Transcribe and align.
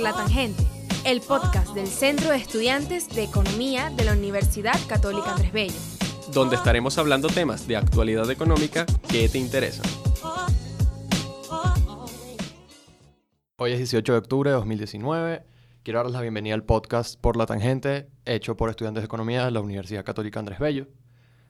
Por 0.00 0.08
la 0.08 0.16
Tangente, 0.16 0.62
el 1.04 1.20
podcast 1.20 1.74
del 1.74 1.86
Centro 1.86 2.30
de 2.30 2.36
Estudiantes 2.36 3.06
de 3.10 3.22
Economía 3.22 3.90
de 3.90 4.04
la 4.04 4.14
Universidad 4.14 4.74
Católica 4.88 5.32
Andrés 5.32 5.52
Bello. 5.52 5.74
Donde 6.32 6.56
estaremos 6.56 6.96
hablando 6.96 7.28
temas 7.28 7.68
de 7.68 7.76
actualidad 7.76 8.30
económica 8.30 8.86
que 9.10 9.28
te 9.28 9.36
interesan. 9.36 9.84
Hoy 13.58 13.72
es 13.72 13.78
18 13.78 14.12
de 14.12 14.18
octubre 14.18 14.48
de 14.48 14.56
2019. 14.56 15.42
Quiero 15.82 15.98
darles 15.98 16.14
la 16.14 16.22
bienvenida 16.22 16.54
al 16.54 16.64
podcast 16.64 17.20
Por 17.20 17.36
la 17.36 17.44
Tangente, 17.44 18.08
hecho 18.24 18.56
por 18.56 18.70
estudiantes 18.70 19.02
de 19.02 19.06
Economía 19.06 19.44
de 19.44 19.50
la 19.50 19.60
Universidad 19.60 20.02
Católica 20.02 20.40
Andrés 20.40 20.60
Bello. 20.60 20.86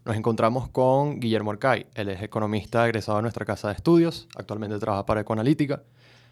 Nos 0.05 0.17
encontramos 0.17 0.69
con 0.71 1.21
Guillermo 1.21 1.53
Arcay. 1.53 1.87
Él 1.95 2.09
es 2.09 2.21
economista 2.21 2.85
egresado 2.85 3.19
de 3.19 3.23
nuestra 3.23 3.45
casa 3.45 3.69
de 3.69 3.75
estudios. 3.75 4.27
Actualmente 4.35 4.77
trabaja 4.81 5.07
para 5.07 5.21
Ecoanalítica. 5.21 5.85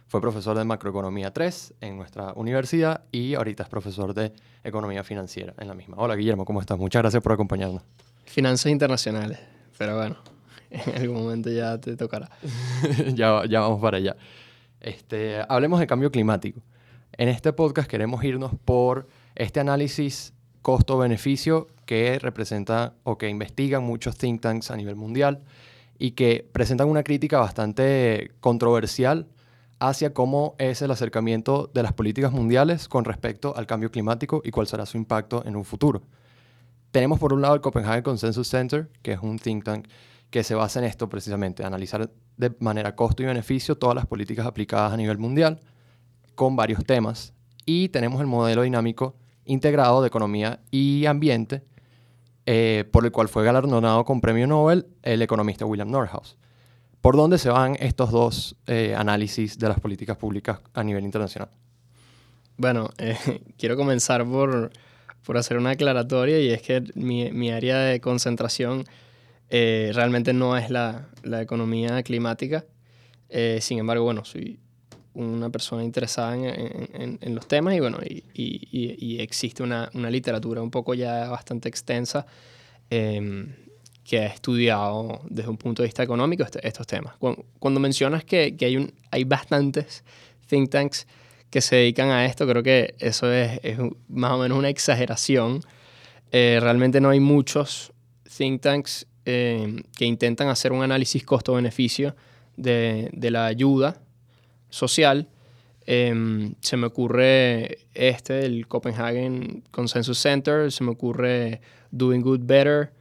Fue 0.08 0.22
profesor 0.22 0.56
de 0.56 0.64
Macroeconomía 0.64 1.34
3 1.34 1.74
en 1.82 1.98
nuestra 1.98 2.32
universidad 2.32 3.02
y 3.12 3.34
ahorita 3.34 3.64
es 3.64 3.68
profesor 3.68 4.14
de 4.14 4.32
Economía 4.64 5.04
Financiera 5.04 5.52
en 5.58 5.68
la 5.68 5.74
misma. 5.74 5.98
Hola 5.98 6.16
Guillermo, 6.16 6.46
¿cómo 6.46 6.62
estás? 6.62 6.78
Muchas 6.78 7.02
gracias 7.02 7.22
por 7.22 7.32
acompañarnos. 7.32 7.82
Finanzas 8.24 8.72
internacionales, 8.72 9.38
pero 9.76 9.98
bueno, 9.98 10.16
en 10.70 10.96
algún 10.96 11.24
momento 11.24 11.50
ya 11.50 11.78
te 11.78 11.94
tocará. 11.94 12.30
ya, 13.14 13.42
ya 13.46 13.60
vamos 13.60 13.82
para 13.82 13.98
allá. 13.98 14.16
Este, 14.80 15.42
hablemos 15.46 15.78
de 15.78 15.86
cambio 15.86 16.10
climático. 16.10 16.62
En 17.12 17.28
este 17.28 17.52
podcast 17.52 17.90
queremos 17.90 18.24
irnos 18.24 18.52
por 18.64 19.08
este 19.34 19.60
análisis 19.60 20.32
costo-beneficio 20.62 21.66
que 21.84 22.18
representa 22.18 22.94
o 23.02 23.18
que 23.18 23.28
investigan 23.28 23.82
muchos 23.82 24.16
think 24.16 24.40
tanks 24.40 24.70
a 24.70 24.76
nivel 24.76 24.96
mundial 24.96 25.42
y 25.98 26.12
que 26.12 26.48
presentan 26.50 26.88
una 26.88 27.02
crítica 27.02 27.40
bastante 27.40 28.30
controversial 28.40 29.26
hacia 29.80 30.12
cómo 30.12 30.54
es 30.58 30.82
el 30.82 30.90
acercamiento 30.90 31.70
de 31.72 31.82
las 31.82 31.92
políticas 31.92 32.32
mundiales 32.32 32.88
con 32.88 33.04
respecto 33.04 33.56
al 33.56 33.66
cambio 33.66 33.90
climático 33.90 34.40
y 34.44 34.50
cuál 34.50 34.66
será 34.66 34.86
su 34.86 34.96
impacto 34.96 35.44
en 35.46 35.56
un 35.56 35.64
futuro. 35.64 36.02
Tenemos 36.90 37.18
por 37.18 37.32
un 37.32 37.42
lado 37.42 37.54
el 37.54 37.60
Copenhagen 37.60 38.02
Consensus 38.02 38.48
Center, 38.48 38.90
que 39.02 39.12
es 39.12 39.20
un 39.20 39.38
think 39.38 39.64
tank 39.64 39.86
que 40.30 40.42
se 40.42 40.54
basa 40.54 40.78
en 40.78 40.86
esto 40.86 41.08
precisamente, 41.08 41.64
analizar 41.64 42.10
de 42.36 42.54
manera 42.60 42.94
costo 42.94 43.22
y 43.22 43.26
beneficio 43.26 43.76
todas 43.76 43.94
las 43.94 44.06
políticas 44.06 44.46
aplicadas 44.46 44.92
a 44.92 44.96
nivel 44.96 45.18
mundial 45.18 45.60
con 46.34 46.56
varios 46.56 46.84
temas. 46.84 47.32
Y 47.64 47.88
tenemos 47.90 48.20
el 48.20 48.26
modelo 48.26 48.62
dinámico 48.62 49.16
integrado 49.44 50.02
de 50.02 50.08
economía 50.08 50.60
y 50.70 51.06
ambiente, 51.06 51.62
eh, 52.46 52.84
por 52.92 53.04
el 53.04 53.12
cual 53.12 53.28
fue 53.28 53.44
galardonado 53.44 54.04
con 54.04 54.20
premio 54.20 54.46
Nobel 54.46 54.86
el 55.02 55.22
economista 55.22 55.66
William 55.66 55.90
Norhaus. 55.90 56.38
¿Por 57.00 57.16
dónde 57.16 57.38
se 57.38 57.48
van 57.48 57.76
estos 57.80 58.10
dos 58.10 58.56
eh, 58.66 58.94
análisis 58.96 59.58
de 59.58 59.68
las 59.68 59.80
políticas 59.80 60.16
públicas 60.16 60.60
a 60.74 60.82
nivel 60.82 61.04
internacional? 61.04 61.48
Bueno, 62.56 62.90
eh, 62.98 63.16
quiero 63.56 63.76
comenzar 63.76 64.24
por, 64.24 64.70
por, 65.24 65.36
hacer 65.36 65.56
una 65.56 65.70
aclaratoria 65.70 66.40
y 66.40 66.50
es 66.50 66.62
que 66.62 66.82
mi, 66.94 67.30
mi 67.32 67.50
área 67.50 67.78
de 67.78 68.00
concentración 68.00 68.84
realmente 69.50 70.34
no 70.34 70.58
es 70.58 70.68
la, 70.68 71.08
la 71.22 71.40
economía 71.40 72.02
climática. 72.02 72.66
sin 73.60 73.78
embargo, 73.78 74.04
bueno, 74.04 74.22
soy 74.26 74.60
una 75.18 75.50
persona 75.50 75.82
interesada 75.82 76.36
en, 76.36 77.18
en, 77.20 77.34
los 77.34 77.48
temas 77.48 77.74
y 77.74 77.80
bueno, 77.80 77.98
y, 78.02 78.22
y, 78.34 79.20
existe 79.20 79.64
una, 79.64 79.90
una, 79.94 80.10
literatura 80.10 80.62
un 80.62 80.70
poco 80.70 80.94
ya 80.94 81.28
bastante 81.28 81.68
extensa 81.68 82.24
em, 82.88 83.52
que 84.08 84.20
ha 84.20 84.26
estudiado 84.26 85.20
desde 85.28 85.50
un 85.50 85.58
punto 85.58 85.82
de 85.82 85.88
vista 85.88 86.02
económico 86.02 86.42
este, 86.42 86.66
estos 86.66 86.86
temas. 86.86 87.14
Cuando, 87.18 87.78
mencionas 87.78 88.24
que, 88.24 88.56
que, 88.56 88.64
hay, 88.64 88.76
un, 88.78 88.90
hay 89.10 89.24
bastantes 89.24 90.02
think 90.48 90.70
tanks 90.70 91.06
que 91.50 91.60
se 91.60 91.76
dedican 91.76 92.08
a 92.08 92.24
esto, 92.24 92.48
creo 92.48 92.62
que 92.62 92.94
eso 93.00 93.30
es, 93.30 93.60
es 93.62 93.78
más 94.08 94.32
o 94.32 94.38
menos 94.38 94.56
una 94.56 94.70
exageración. 94.70 95.60
Eh, 96.32 96.58
realmente 96.58 97.02
no 97.02 97.10
hay 97.10 97.20
muchos 97.20 97.92
think 98.34 98.62
tanks 98.62 99.06
em, 99.26 99.82
que 99.94 100.06
intentan 100.06 100.48
hacer 100.48 100.72
un 100.72 100.82
análisis 100.82 101.22
costo-beneficio 101.22 102.16
de, 102.56 103.10
de 103.12 103.30
la 103.30 103.44
ayuda 103.44 104.00
social, 104.70 105.28
em, 105.84 106.54
se 106.60 106.78
me 106.78 106.86
ocurre 106.86 107.80
este, 107.92 108.46
el 108.46 108.68
Copenhagen 108.68 109.64
Consensus 109.70 110.18
Center, 110.18 110.72
se 110.72 110.82
me 110.82 110.92
ocurre 110.92 111.60
Doing 111.90 112.22
Good 112.22 112.40
Better, 112.44 112.92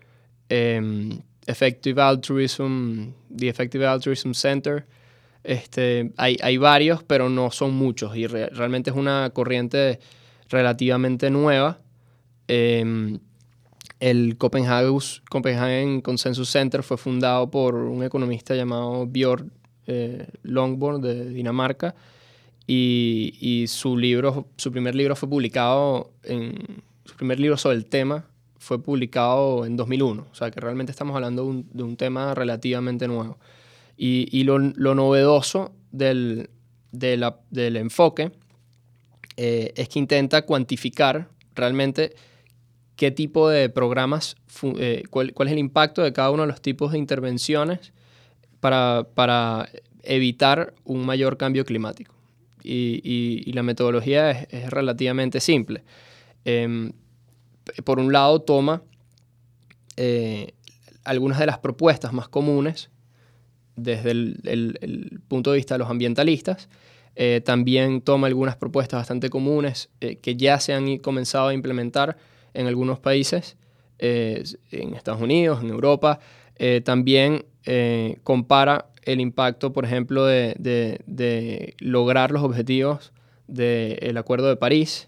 em, 0.49 1.19
Effective 1.45 2.01
Altruism, 2.01 3.13
The 3.35 3.47
Effective 3.49 3.85
Altruism 3.85 4.33
Center. 4.33 4.85
Este, 5.43 6.11
hay, 6.17 6.37
hay 6.41 6.57
varios, 6.57 7.03
pero 7.03 7.29
no 7.29 7.51
son 7.51 7.73
muchos 7.73 8.15
y 8.17 8.27
realmente 8.27 8.89
es 8.89 8.95
una 8.95 9.29
corriente 9.33 9.99
relativamente 10.49 11.29
nueva. 11.29 11.79
Em, 12.47 13.19
el 13.99 14.37
Copenhagen, 14.37 16.01
Consensus 16.01 16.49
Center 16.49 16.83
fue 16.83 16.97
fundado 16.97 17.49
por 17.49 17.75
un 17.75 18.03
economista 18.03 18.55
llamado 18.55 19.07
Björn 19.07 19.51
eh, 19.87 20.27
Longborn 20.43 21.01
de 21.01 21.29
Dinamarca 21.29 21.95
y, 22.67 23.65
su 23.69 23.97
libro, 23.97 24.47
su 24.57 24.71
primer 24.71 24.93
libro 24.95 25.15
fue 25.15 25.29
publicado 25.29 26.11
en, 26.23 26.83
su 27.05 27.15
primer 27.15 27.39
libro 27.39 27.57
sobre 27.57 27.77
el 27.77 27.85
tema 27.85 28.25
fue 28.67 28.83
publicado 28.83 29.65
en 29.65 29.77
2001, 29.77 30.27
o 30.29 30.35
sea 30.35 30.51
que 30.51 30.59
realmente 30.59 30.91
estamos 30.91 31.15
hablando 31.15 31.63
de 31.71 31.83
un, 31.83 31.95
tema 31.95 32.35
relativamente 32.35 33.07
nuevo. 33.07 33.37
Y, 33.95 34.43
lo, 34.43 34.59
novedoso 34.59 35.71
del, 35.91 36.49
del 36.91 37.77
enfoque 37.77 38.31
eh, 39.37 39.71
es 39.75 39.87
que 39.87 39.99
intenta 39.99 40.41
cuantificar 40.43 41.29
realmente 41.55 42.13
qué 42.97 43.09
tipo 43.09 43.49
de 43.49 43.69
programas, 43.69 44.35
eh, 44.77 45.03
cuál, 45.09 45.33
cuál, 45.33 45.47
es 45.47 45.53
el 45.53 45.59
impacto 45.59 46.03
de 46.03 46.11
cada 46.11 46.29
uno 46.29 46.43
de 46.43 46.47
los 46.47 46.61
tipos 46.61 46.91
de 46.91 46.97
intervenciones 46.97 47.93
para, 48.59 49.69
evitar 50.03 50.73
un 50.83 51.05
mayor 51.05 51.37
cambio 51.37 51.63
climático. 51.63 52.13
Y, 52.63 53.49
la 53.53 53.63
metodología 53.63 54.31
es, 54.31 54.69
relativamente 54.69 55.39
simple. 55.39 55.83
Em, 56.43 56.91
por 57.83 57.99
un 57.99 58.11
lado, 58.13 58.41
toma 58.41 58.81
eh, 59.95 60.53
algunas 61.03 61.39
de 61.39 61.45
las 61.45 61.57
propuestas 61.59 62.13
más 62.13 62.27
comunes 62.29 62.89
desde 63.75 64.11
el, 64.11 65.21
punto 65.27 65.51
de 65.51 65.57
vista 65.57 65.75
de 65.75 65.79
los 65.79 65.89
ambientalistas. 65.89 66.69
Eh, 67.15 67.41
también 67.43 68.01
toma 68.01 68.27
algunas 68.27 68.55
propuestas 68.55 68.99
bastante 68.99 69.29
comunes 69.29 69.89
eh, 70.01 70.17
que 70.17 70.35
ya 70.35 70.59
se 70.59 70.73
han 70.73 70.97
comenzado 70.97 71.47
a 71.47 71.53
implementar 71.53 72.17
en 72.53 72.67
algunos 72.67 72.99
países, 72.99 73.57
en 73.99 74.93
Estados 74.93 75.21
Unidos, 75.21 75.63
en 75.63 75.69
Europa. 75.69 76.19
también 76.83 77.45
compara 78.23 78.89
el 79.03 79.21
impacto, 79.21 79.73
por 79.73 79.85
ejemplo, 79.85 80.25
de, 80.25 81.75
lograr 81.79 82.31
los 82.31 82.43
objetivos 82.43 83.13
del 83.47 84.17
Acuerdo 84.17 84.49
de 84.49 84.55
París. 84.55 85.07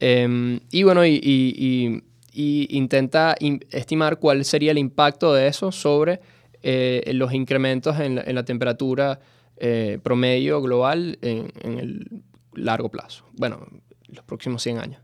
Em, 0.00 0.60
y 0.70 0.82
bueno, 0.82 1.04
y, 1.04 2.02
intenta 2.32 3.34
estimar 3.70 4.20
cuál 4.20 4.44
sería 4.44 4.70
el 4.70 4.78
impacto 4.78 5.34
de 5.34 5.48
eso 5.48 5.72
sobre 5.72 6.20
eh, 6.62 7.10
los 7.14 7.32
incrementos 7.32 7.98
en 7.98 8.14
la, 8.14 8.44
temperatura 8.44 9.18
eh, 9.56 9.98
promedio 10.02 10.62
global 10.62 11.18
en, 11.20 11.52
en, 11.62 11.78
el 11.80 12.22
largo 12.54 12.90
plazo, 12.90 13.24
bueno, 13.32 13.66
los 14.06 14.24
próximos 14.24 14.62
100 14.62 14.78
años. 14.78 15.02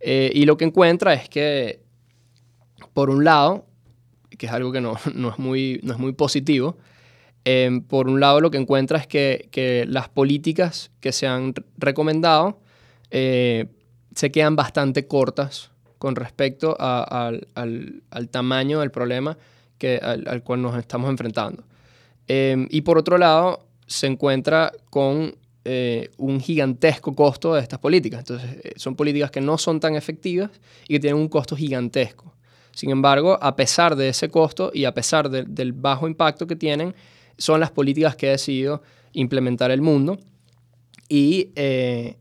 y 0.00 0.44
lo 0.44 0.58
que 0.58 0.66
encuentra 0.66 1.14
es 1.14 1.30
que, 1.30 1.80
por 2.92 3.08
un 3.08 3.24
lado, 3.24 3.66
que 4.36 4.46
es 4.46 4.52
algo 4.52 4.70
que 4.70 4.80
no, 4.80 4.94
no, 5.14 5.30
es, 5.30 5.38
muy, 5.38 5.80
no 5.82 5.94
es 5.94 5.98
muy 5.98 6.12
positivo. 6.12 6.76
Em, 7.44 7.82
por 7.82 8.08
un 8.08 8.20
lado, 8.20 8.40
lo 8.40 8.50
que 8.50 8.58
encuentra 8.58 8.98
es 8.98 9.06
que, 9.06 9.48
que 9.50 9.86
las 9.88 10.08
políticas 10.08 10.90
que 11.00 11.12
se 11.12 11.26
han 11.26 11.54
recomendado 11.78 12.60
eh, 13.10 13.66
se 14.14 14.30
quedan 14.30 14.56
bastante 14.56 15.06
cortas 15.06 15.70
con 15.98 16.16
respecto 16.16 16.76
al, 16.78 17.46
tamaño 18.30 18.80
del 18.80 18.90
problema 18.90 19.36
que, 19.78 19.98
al, 19.98 20.42
cual 20.42 20.62
nos 20.62 20.76
estamos 20.76 21.10
enfrentando. 21.10 21.64
Em, 22.26 22.66
y 22.70 22.82
por 22.82 22.98
otro 22.98 23.18
lado, 23.18 23.66
se 23.86 24.06
encuentra 24.06 24.72
con 24.90 25.34
eh, 25.64 26.10
un 26.18 26.40
gigantesco 26.40 27.14
costo 27.14 27.54
de 27.54 27.60
estas 27.60 27.78
políticas. 27.78 28.20
Entonces, 28.20 28.50
eh, 28.62 28.72
son 28.76 28.94
políticas 28.94 29.30
que 29.30 29.40
no 29.40 29.58
son 29.58 29.80
tan 29.80 29.96
efectivas 29.96 30.50
y 30.86 30.94
que 30.94 31.00
tienen 31.00 31.20
un 31.20 31.28
costo 31.28 31.56
gigantesco. 31.56 32.32
Sin 32.72 32.90
embargo, 32.90 33.38
a 33.42 33.56
pesar 33.56 33.96
de 33.96 34.08
ese 34.08 34.30
costo 34.30 34.70
y 34.72 34.84
a 34.84 34.94
pesar 34.94 35.28
del 35.28 35.72
bajo 35.72 36.06
impacto 36.06 36.46
que 36.46 36.54
tienen, 36.54 36.94
son 37.36 37.60
las 37.60 37.70
políticas 37.70 38.14
que 38.14 38.28
ha 38.28 38.30
decidido 38.30 38.82
implementar 39.12 39.70
el 39.70 39.82
mundo. 39.82 40.18
Y 41.08 41.50
eh, 41.56 42.16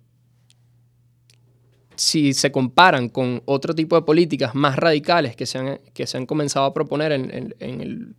si 1.98 2.34
se 2.34 2.52
comparan 2.52 3.10
con 3.10 3.42
otro 3.46 3.74
tipo 3.74 3.96
de 3.96 4.04
políticas 4.04 4.56
más 4.56 4.76
radicales 4.76 5.36
que 5.36 5.46
se 5.46 5.58
han, 5.58 5.80
que 5.94 6.08
se 6.08 6.18
han 6.18 6.26
comenzado 6.26 6.66
a 6.66 6.74
proponer 6.74 7.12
en, 7.12 8.16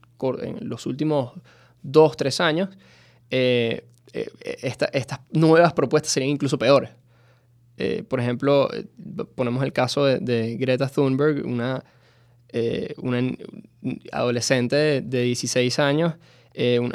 los 0.60 0.86
últimos 0.86 1.32
dos, 1.82 2.16
tres 2.16 2.40
años, 2.40 2.68
eh, 3.30 3.86
eh, 4.12 4.28
estas 4.92 5.20
nuevas 5.30 5.72
propuestas 5.72 6.12
serían 6.12 6.30
incluso 6.30 6.58
peores. 6.58 6.90
por 8.08 8.20
ejemplo, 8.20 8.68
ponemos 9.34 9.62
el 9.62 9.72
caso 9.72 10.04
de, 10.04 10.56
Greta 10.56 10.88
Thunberg, 10.88 11.46
una, 11.46 11.84
una 12.96 13.32
adolescente 14.10 15.00
de, 15.02 15.22
16 15.22 15.78
años, 15.78 16.14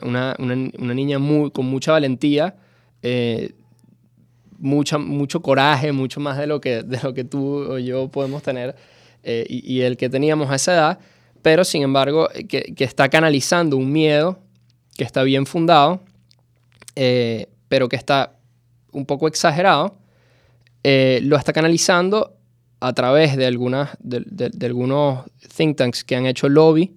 una, 0.02 0.36
una, 0.38 0.94
niña 0.94 1.20
muy, 1.20 1.52
con 1.52 1.66
mucha 1.66 1.94
valentía, 1.94 2.58
mucha, 4.64 4.98
mucho 4.98 5.42
coraje, 5.42 5.92
mucho 5.92 6.20
más 6.20 6.38
de 6.38 6.48
lo 6.48 6.60
que, 6.60 6.84
de 6.84 7.00
lo 7.04 7.14
que 7.14 7.24
tú 7.24 7.74
o 7.74 7.78
yo 7.78 8.08
podemos 8.10 8.42
tener 8.42 8.76
y, 9.24 9.74
y, 9.74 9.82
el 9.82 9.96
que 9.96 10.10
teníamos 10.10 10.52
a 10.52 10.56
esa 10.56 10.74
edad, 10.74 11.00
pero 11.42 11.64
sin 11.64 11.82
embargo 11.82 12.28
que, 12.50 12.74
que 12.76 12.84
está 12.84 13.08
canalizando 13.08 13.78
un 13.78 13.90
miedo 13.90 14.38
que 14.98 15.04
está 15.04 15.24
bien 15.24 15.46
fundado, 15.46 16.02
eh, 16.96 17.48
pero 17.68 17.90
que 17.90 17.96
está 17.96 18.34
un 18.92 19.06
poco 19.06 19.28
exagerado, 19.28 19.98
eh, 20.84 21.20
lo 21.24 21.38
está 21.38 21.54
canalizando 21.54 22.38
a 22.80 22.94
través 22.94 23.36
de, 23.38 23.46
algunas, 23.46 23.92
de, 24.00 24.52
algunos 24.66 25.26
think 25.56 25.78
tanks 25.78 26.04
que 26.04 26.16
han 26.16 26.26
hecho 26.26 26.50
lobby 26.50 26.94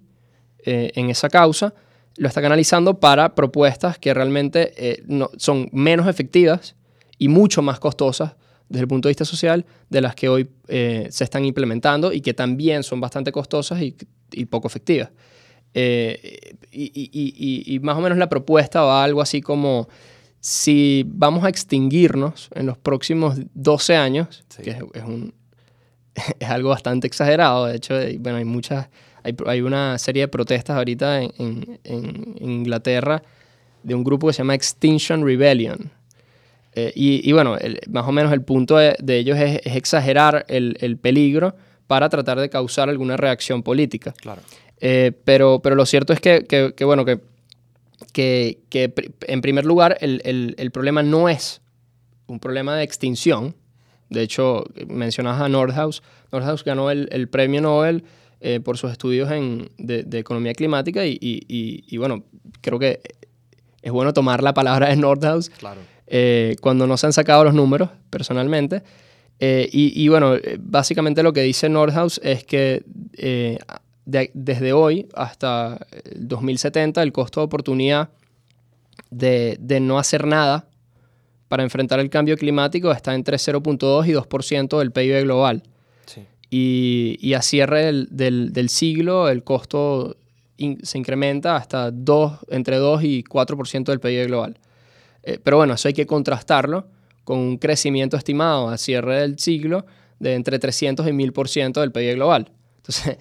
eh, 0.65 0.91
en 0.95 1.09
esa 1.09 1.29
causa, 1.29 1.73
lo 2.17 2.27
está 2.27 2.41
canalizando 2.41 2.99
para 2.99 3.35
propuestas 3.35 3.97
que 3.97 4.13
realmente 4.13 5.03
no, 5.05 5.29
son 5.37 5.69
menos 5.71 6.07
efectivas 6.07 6.75
y 7.17 7.27
mucho 7.27 7.61
más 7.61 7.79
costosas 7.79 8.35
desde 8.69 8.81
el 8.81 8.87
punto 8.87 9.07
de 9.07 9.11
vista 9.11 9.25
social 9.25 9.65
de 9.89 10.01
las 10.01 10.13
que 10.15 10.27
hoy 10.27 10.49
se 10.67 11.23
están 11.23 11.45
implementando 11.45 12.11
y 12.11 12.21
que 12.21 12.33
también 12.33 12.83
son 12.83 12.99
bastante 12.99 13.31
costosas 13.31 13.81
y, 13.81 13.95
y 14.31 14.45
poco 14.45 14.67
efectivas. 14.67 15.09
Eh, 15.73 16.55
y, 16.71 17.79
más 17.83 17.97
o 17.97 18.01
menos 18.01 18.17
la 18.17 18.29
propuesta 18.29 18.81
va 18.81 19.03
algo 19.03 19.21
así 19.21 19.41
como, 19.41 19.87
si 20.39 21.03
vamos 21.07 21.43
a 21.43 21.49
extinguirnos 21.49 22.49
en 22.55 22.65
los 22.65 22.77
próximos 22.77 23.37
12 23.53 23.95
años, 23.95 24.43
que 24.63 24.71
es, 24.71 25.03
un, 25.03 25.33
es, 26.39 26.49
algo 26.49 26.69
bastante 26.69 27.07
exagerado, 27.07 27.67
de 27.67 27.75
hecho, 27.75 27.95
bueno, 28.19 28.39
hay 28.39 28.45
muchas, 28.45 28.89
hay, 29.23 29.61
una 29.61 29.97
serie 29.97 30.23
de 30.23 30.27
protestas 30.27 30.77
ahorita 30.77 31.21
en, 31.21 31.79
Inglaterra 32.39 33.21
de 33.83 33.93
un 33.93 34.03
grupo 34.03 34.27
que 34.27 34.33
se 34.33 34.39
llama 34.39 34.55
Extinction 34.55 35.23
Rebellion. 35.23 35.91
Eh, 36.79 36.91
y, 36.93 37.31
bueno, 37.31 37.57
más 37.89 38.07
o 38.07 38.11
menos 38.11 38.31
el 38.31 38.43
punto 38.43 38.77
de, 38.77 38.95
ellos 39.07 39.35
es, 39.39 39.61
exagerar 39.65 40.45
el, 40.47 40.77
el 40.79 40.97
peligro 40.97 41.55
para 41.87 42.07
tratar 42.07 42.39
de 42.39 42.51
causar 42.51 42.87
alguna 42.87 43.17
reacción 43.17 43.63
política. 43.63 44.13
Claro. 44.21 44.43
Eh, 44.79 45.11
pero, 45.23 45.59
pero 45.63 45.75
lo 45.75 45.87
cierto 45.87 46.13
es 46.13 46.19
que, 46.19 46.45
que, 46.45 46.85
bueno, 46.85 47.03
que, 47.03 47.19
que, 48.13 48.59
que, 48.69 48.93
en 49.21 49.41
primer 49.41 49.65
lugar 49.65 49.97
el, 50.01 50.21
el, 50.23 50.53
el, 50.59 50.69
problema 50.69 51.01
no 51.01 51.29
es 51.29 51.61
un 52.27 52.39
problema 52.39 52.75
de 52.77 52.83
extinción. 52.83 53.55
De 54.11 54.21
hecho, 54.21 54.63
mencionabas 54.87 55.41
a 55.41 55.49
Nordhaus. 55.49 56.03
Nordhaus 56.31 56.63
ganó 56.63 56.91
el, 56.91 57.09
el 57.11 57.27
premio 57.27 57.59
Nobel 57.59 58.03
eh, 58.39 58.59
por 58.59 58.77
sus 58.77 58.91
estudios 58.91 59.31
en, 59.31 59.71
de, 59.79 60.03
de 60.03 60.19
economía 60.19 60.53
climática 60.53 61.07
y, 61.07 61.17
y, 61.19 61.83
y, 61.87 61.97
bueno, 61.97 62.23
creo 62.61 62.77
que 62.77 63.01
es 63.81 63.91
bueno 63.91 64.13
tomar 64.13 64.43
la 64.43 64.53
palabra 64.53 64.89
de 64.89 64.95
Nordhaus 64.95 65.49
claro. 65.49 65.81
Eh, 66.07 66.55
cuando 66.61 66.87
no 66.87 66.97
se 66.97 67.05
han 67.07 67.13
sacado 67.13 67.43
los 67.43 67.53
números 67.53 67.89
personalmente. 68.09 68.83
Eh, 69.39 69.69
y, 69.71 70.07
bueno, 70.07 70.35
básicamente 70.59 71.21
lo 71.21 71.31
que 71.31 71.41
dice 71.41 71.69
Nordhaus 71.69 72.19
es 72.23 72.43
que 72.43 72.83
desde 74.07 74.73
hoy 74.73 75.07
hasta 75.13 75.85
el 76.05 76.27
2070 76.27 77.03
el 77.03 77.11
costo 77.11 77.41
de 77.41 77.45
oportunidad 77.45 78.09
de, 79.09 79.79
no 79.81 79.99
hacer 79.99 80.25
nada 80.25 80.67
para 81.47 81.63
enfrentar 81.63 81.99
el 81.99 82.09
cambio 82.09 82.37
climático 82.37 82.91
está 82.91 83.15
entre 83.15 83.37
0.2 83.37 84.07
y 84.07 84.13
2% 84.13 84.79
del 84.79 84.91
PIB 84.91 85.23
global. 85.23 85.63
Y, 86.49 87.33
a 87.33 87.41
cierre 87.41 87.91
del, 88.09 88.69
siglo 88.69 89.27
el 89.27 89.43
costo 89.43 90.15
se 90.81 90.97
incrementa 90.97 91.57
hasta 91.57 91.91
2, 91.91 92.39
entre 92.49 92.77
2 92.77 93.03
y 93.03 93.23
4% 93.23 93.83
del 93.83 93.99
PIB 93.99 94.27
global. 94.27 94.57
Eh, 95.27 95.39
pero 95.43 95.57
bueno, 95.57 95.73
eso 95.73 95.89
hay 95.89 95.93
que 95.93 96.05
contrastarlo 96.05 96.87
con 97.25 97.37
un 97.39 97.57
crecimiento 97.57 98.15
estimado 98.15 98.69
a 98.69 98.77
cierre 98.77 99.19
del 99.19 99.37
siglo 99.37 99.85
de 100.19 100.35
entre 100.35 100.57
300 100.57 101.05
y 101.05 101.11
1000% 101.11 101.81
del 101.81 101.91
PIB 101.91 102.15
global. 102.15 102.49
Entonces, 102.77 103.17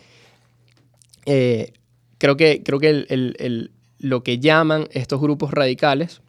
eh, 1.26 1.72
creo 2.18 2.36
que, 2.36 2.62
creo 2.62 2.78
que 2.78 3.68
lo 3.98 4.22
que 4.22 4.38
llaman 4.38 4.86
estos 4.92 5.20
grupos 5.20 5.50
radicales, 5.50 6.22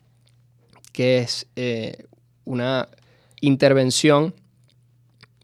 que 0.94 1.20
es 1.20 1.46
eh, 1.56 2.06
una 2.44 2.90
intervención 3.40 4.34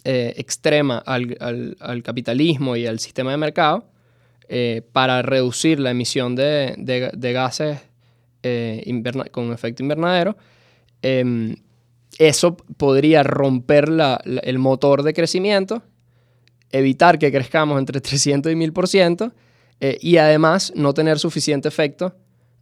extrema 0.06 0.98
al, 0.98 1.38
al, 1.80 2.04
capitalismo 2.04 2.76
y 2.76 2.86
al 2.88 3.00
sistema 3.00 3.32
de 3.32 3.38
mercado, 3.38 3.86
para 4.92 5.22
reducir 5.22 5.80
la 5.80 5.92
emisión 5.92 6.36
de, 6.36 6.76
de, 6.78 7.34
gases 7.34 7.80
con 9.32 9.52
efecto 9.52 9.84
invernadero, 9.84 10.38
em, 11.02 11.56
eso 12.20 12.58
podría 12.78 13.24
romper 13.24 13.90
la, 13.90 14.22
el 14.44 14.60
motor 14.60 15.04
de 15.04 15.14
crecimiento, 15.14 15.82
evitar 16.72 17.18
que 17.20 17.32
crezcamos 17.32 17.80
entre 17.80 18.02
300 18.02 18.52
y 18.52 18.56
1000%, 18.56 19.34
eh, 19.80 19.98
y 20.02 20.18
además 20.18 20.72
no 20.76 20.94
tener 20.94 21.20
suficiente 21.20 21.68
efecto 21.68 22.16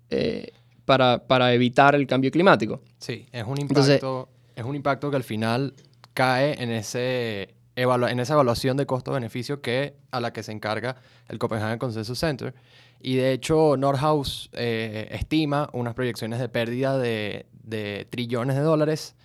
eh, 0.10 0.51
para, 0.86 1.28
para, 1.28 1.54
evitar 1.54 1.95
el 1.95 2.07
cambio 2.07 2.31
climático. 2.31 2.81
Sí, 2.98 3.28
es 3.31 3.44
un 3.45 3.60
impacto, 3.60 4.30
es 4.56 4.66
un 4.66 4.75
impacto 4.75 5.12
que 5.12 5.18
al 5.18 5.24
final 5.24 5.74
cae 6.13 6.62
en, 6.62 6.72
ese 6.72 7.54
en 7.75 8.19
esa 8.19 8.33
evaluación 8.33 8.78
de 8.78 8.86
costo-beneficio 8.86 9.62
que, 9.62 9.95
a 10.12 10.19
la 10.19 10.33
que 10.33 10.44
se 10.44 10.51
encarga 10.51 10.98
el 11.30 11.38
Copenhagen 11.38 11.80
Consensus 11.80 12.19
Center. 12.19 12.54
Y 13.01 13.15
de 13.15 13.33
hecho, 13.33 13.75
Nordhaus 13.77 14.50
eh, 14.53 15.07
estima 15.12 15.69
unas 15.74 15.94
proyecciones 15.94 16.39
de 16.39 16.50
pérdida 16.50 16.98
de, 16.98 17.48
de 17.63 18.07
trillones 18.09 18.56
de 18.56 18.62
dólares 18.62 19.15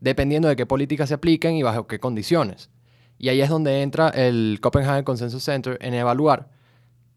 dependiendo 0.00 0.48
de 0.48 0.56
qué 0.56 0.66
políticas 0.66 1.08
se 1.08 1.14
apliquen 1.14 1.54
y 1.54 1.62
bajo 1.62 1.86
qué 1.86 1.98
condiciones. 1.98 2.70
Y 3.18 3.30
ahí 3.30 3.40
es 3.40 3.48
donde 3.48 3.82
entra 3.82 4.10
el 4.10 4.58
Copenhagen 4.60 5.02
Consensus 5.02 5.42
Center 5.42 5.78
en 5.80 5.94
evaluar 5.94 6.50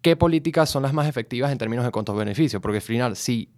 qué 0.01 0.15
políticas 0.15 0.69
son 0.69 0.83
las 0.83 0.93
más 0.93 1.07
efectivas 1.07 1.51
en 1.51 1.57
términos 1.57 1.83
de 1.83 1.91
costos-beneficios. 1.91 2.61
Porque 2.61 2.77
al 2.77 2.81
final, 2.81 3.15
si 3.17 3.51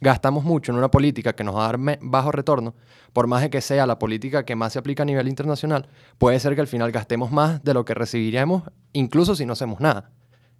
gastamos 0.00 0.44
mucho 0.44 0.72
en 0.72 0.78
una 0.78 0.90
política 0.90 1.34
que 1.34 1.44
nos 1.44 1.56
va 1.56 1.68
a 1.68 1.72
dar 1.72 1.98
bajo 2.00 2.32
retorno, 2.32 2.74
por 3.12 3.26
más 3.26 3.42
de 3.42 3.50
que 3.50 3.60
sea 3.60 3.86
la 3.86 3.98
política 3.98 4.44
que 4.44 4.56
más 4.56 4.72
se 4.72 4.78
aplica 4.78 5.02
a 5.02 5.06
nivel 5.06 5.28
internacional, 5.28 5.88
puede 6.16 6.40
ser 6.40 6.54
que 6.54 6.62
al 6.62 6.68
final 6.68 6.92
gastemos 6.92 7.30
más 7.32 7.62
de 7.64 7.74
lo 7.74 7.84
que 7.84 7.92
recibiríamos, 7.92 8.62
incluso 8.94 9.34
si 9.34 9.44
no 9.44 9.52
hacemos 9.52 9.80
nada. 9.80 10.10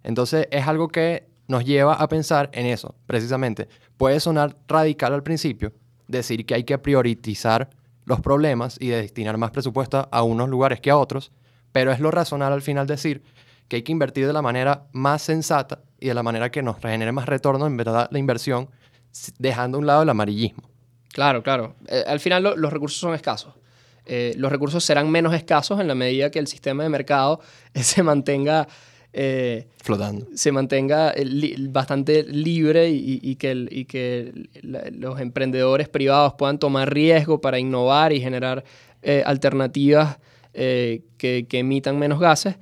Entonces 0.03 0.47
es 0.51 0.67
algo 0.67 0.87
que 0.87 1.27
nos 1.47 1.65
lleva 1.65 1.93
a 1.93 2.07
pensar 2.07 2.49
en 2.53 2.65
eso, 2.65 2.95
precisamente. 3.05 3.67
Puede 3.97 4.19
sonar 4.19 4.55
radical 4.67 5.13
al 5.13 5.23
principio, 5.23 5.73
decir 6.07 6.45
que 6.45 6.55
hay 6.55 6.63
que 6.63 6.77
priorizar 6.77 7.69
los 8.05 8.21
problemas 8.21 8.77
y 8.79 8.87
destinar 8.87 9.37
más 9.37 9.51
presupuesto 9.51 10.07
a 10.11 10.23
unos 10.23 10.49
lugares 10.49 10.79
que 10.79 10.89
a 10.89 10.97
otros, 10.97 11.31
pero 11.71 11.91
es 11.91 11.99
lo 11.99 12.11
razonable 12.11 12.55
al 12.55 12.61
final 12.61 12.87
decir 12.87 13.21
que 13.67 13.77
hay 13.77 13.81
que 13.81 13.91
invertir 13.91 14.27
de 14.27 14.33
la 14.33 14.41
manera 14.41 14.87
más 14.93 15.21
sensata 15.21 15.81
y 15.99 16.07
de 16.07 16.13
la 16.13 16.23
manera 16.23 16.49
que 16.49 16.63
nos 16.63 16.79
genere 16.79 17.11
más 17.11 17.25
retorno 17.25 17.67
en 17.67 17.75
verdad 17.75 18.07
la 18.11 18.19
inversión, 18.19 18.69
dejando 19.39 19.77
a 19.77 19.79
un 19.79 19.87
lado 19.87 20.03
el 20.03 20.09
amarillismo. 20.09 20.69
Claro, 21.11 21.43
claro. 21.43 21.75
Eh, 21.87 22.03
al 22.07 22.19
final 22.19 22.43
los 22.55 22.71
recursos 22.71 22.99
son 22.99 23.13
escasos. 23.13 23.53
Eh, 24.05 24.33
los 24.37 24.51
recursos 24.51 24.85
serán 24.85 25.09
menos 25.11 25.33
escasos 25.33 25.81
en 25.81 25.87
la 25.87 25.95
medida 25.95 26.31
que 26.31 26.39
el 26.39 26.47
sistema 26.47 26.83
de 26.83 26.89
mercado 26.89 27.41
se 27.75 28.03
mantenga... 28.03 28.67
Eh, 29.19 29.65
Flotando. 29.81 30.27
Se 30.35 30.51
mantenga 30.51 31.13
bastante 31.69 32.21
libre 32.23 32.91
y, 32.91 33.35
que, 33.35 33.67
y 33.71 33.85
que 33.85 34.49
los 34.61 35.19
emprendedores 35.19 35.89
privados 35.89 36.35
puedan 36.35 36.59
tomar 36.59 36.93
riesgo 36.93 37.41
para 37.41 37.57
innovar 37.57 38.13
y 38.13 38.21
generar 38.21 38.63
alternativas 39.25 40.19
que, 40.53 41.01
que, 41.17 41.59
emitan 41.59 41.97
menos 41.97 42.19
gases 42.19 42.57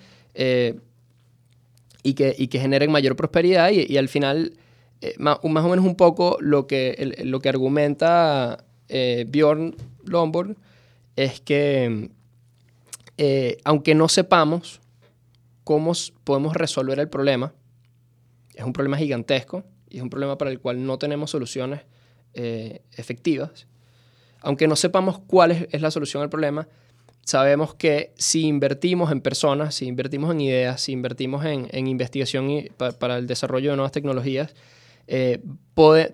y 2.05 2.13
que, 2.13 2.35
y 2.38 2.47
que 2.47 2.59
generen 2.59 2.91
mayor 2.91 3.15
prosperidad 3.15 3.71
y, 3.71 3.97
al 3.97 4.09
final, 4.09 4.53
eh, 5.01 5.15
más, 5.17 5.39
o 5.41 5.50
menos 5.50 5.83
un 5.83 5.95
poco 5.95 6.38
lo 6.39 6.67
que, 6.67 7.15
lo 7.24 7.39
que 7.39 7.50
argumenta 7.50 8.63
eh, 8.89 9.25
Bjorn 9.27 9.75
Lomborg 10.03 10.55
es 11.15 11.41
que 11.41 12.12
eh, 13.17 13.57
aunque 13.63 13.95
no 13.95 14.07
sepamos 14.07 14.81
cómo 15.65 15.91
podemos 16.24 16.55
resolver 16.55 16.98
el 17.00 17.10
problema, 17.10 17.53
es 18.53 18.63
un 18.63 18.72
problema 18.72 18.95
gigantesco 18.95 19.65
y 19.89 19.98
es 19.98 20.03
un 20.03 20.10
problema 20.10 20.38
para 20.38 20.51
el 20.51 20.62
cual 20.62 20.86
no 20.86 20.98
tenemos 20.98 21.31
soluciones 21.31 21.81
efectivas, 22.34 23.65
aunque 24.41 24.67
no 24.67 24.75
sepamos 24.75 25.19
cuál 25.19 25.51
es, 25.51 25.67
es 25.72 25.81
la 25.81 25.89
solución 25.89 26.22
al 26.22 26.29
problema, 26.29 26.67
sabemos 27.25 27.74
que 27.74 28.13
si 28.15 28.45
invertimos 28.45 29.12
en 29.12 29.19
personas, 29.19 29.75
si 29.75 29.88
invertimos 29.88 30.31
en 30.31 30.41
ideas, 30.41 30.81
si 30.81 30.91
invertimos 30.91 31.43
en, 31.43 31.88
investigación 31.88 32.50
y 32.50 32.69
para 32.69 33.17
el 33.17 33.27
desarrollo 33.27 33.72
de 33.72 33.77
nuevas 33.77 33.91
tecnologías, 33.91 34.53
eh, 35.07 35.41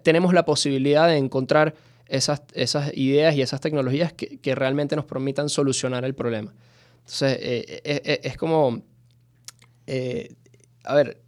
tenemos 0.04 0.34
la 0.34 0.46
posibilidad 0.46 1.08
de 1.08 1.18
encontrar 1.18 1.76
esas, 2.08 2.42
esas 2.54 2.96
ideas 2.96 3.36
y 3.36 3.42
esas 3.42 3.62
tecnologías 3.62 4.14
que, 4.14 4.38
que 4.40 4.56
realmente 4.56 4.96
nos 4.96 5.06
permitan 5.06 5.50
solucionar 5.50 6.06
el 6.06 6.16
problema. 6.16 6.54
Entonces, 7.00 7.38
eh, 7.42 7.82
eh, 7.84 8.02
eh, 8.06 8.20
es 8.24 8.38
como, 8.38 8.82
a 10.84 10.96
ver, 10.96 11.22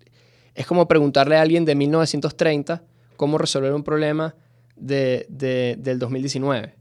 es 0.55 0.65
como 0.65 0.87
preguntarle 0.87 1.37
a 1.37 1.41
alguien 1.41 1.65
de 1.65 1.75
1930 1.75 2.83
cómo 3.17 3.37
resolver 3.37 3.73
un 3.73 3.83
problema 3.83 4.35
de, 4.75 5.25
de, 5.29 5.75
del 5.77 5.99
2019. 5.99 6.75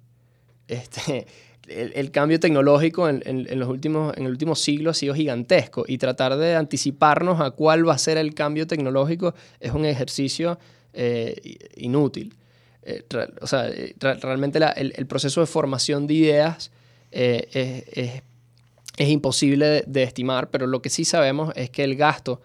Este, 0.69 1.27
el, 1.69 2.11
cambio 2.11 2.41
tecnológico 2.41 3.09
en, 3.09 3.47
los 3.59 3.69
últimos, 3.69 4.17
en 4.17 4.25
el 4.25 4.31
último 4.31 4.55
siglo 4.55 4.91
ha 4.91 4.95
sido 4.95 5.15
gigantesco 5.15 5.85
y 5.87 5.99
tratar 5.99 6.37
de 6.37 6.57
anticiparnos 6.57 7.41
a 7.41 7.51
cuál 7.51 7.89
va 7.89 7.95
a 7.95 7.99
ser 7.99 8.19
el 8.19 8.35
cambio 8.35 8.67
tecnológico 8.67 9.35
es 9.61 9.73
un 9.73 9.85
ejercicio 9.85 10.59
inútil. 11.77 12.35
o 13.41 13.47
sea, 13.47 13.71
realmente 13.99 14.61
el, 14.77 15.07
proceso 15.07 15.41
de 15.41 15.47
formación 15.47 16.07
de 16.07 16.15
ideas 16.15 16.71
es 17.11 18.23
es 19.03 19.09
imposible 19.09 19.83
de, 19.85 20.03
estimar, 20.05 20.51
pero 20.51 20.69
lo 20.69 20.81
que 20.81 20.89
sí 20.89 21.05
sabemos 21.05 21.53
es 21.57 21.71
que 21.71 21.83
el 21.83 21.97
gasto 21.97 22.41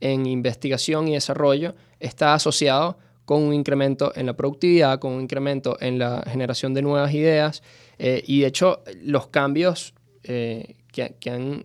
en 0.00 0.26
investigación 0.26 1.08
y 1.08 1.14
desarrollo 1.14 1.74
está 1.98 2.34
asociado 2.34 2.98
con 3.24 3.42
un 3.42 3.54
incremento 3.54 4.12
en 4.14 4.26
la 4.26 4.34
productividad, 4.34 4.98
con 4.98 5.12
un 5.12 5.22
incremento 5.22 5.78
en 5.80 5.98
la 5.98 6.22
generación 6.26 6.74
de 6.74 6.82
nuevas 6.82 7.14
ideas 7.14 7.62
eh, 7.98 8.22
y 8.26 8.40
de 8.40 8.48
hecho 8.48 8.82
los 9.02 9.28
cambios 9.28 9.94
eh, 10.24 10.76
que, 10.92 11.14
han, 11.30 11.64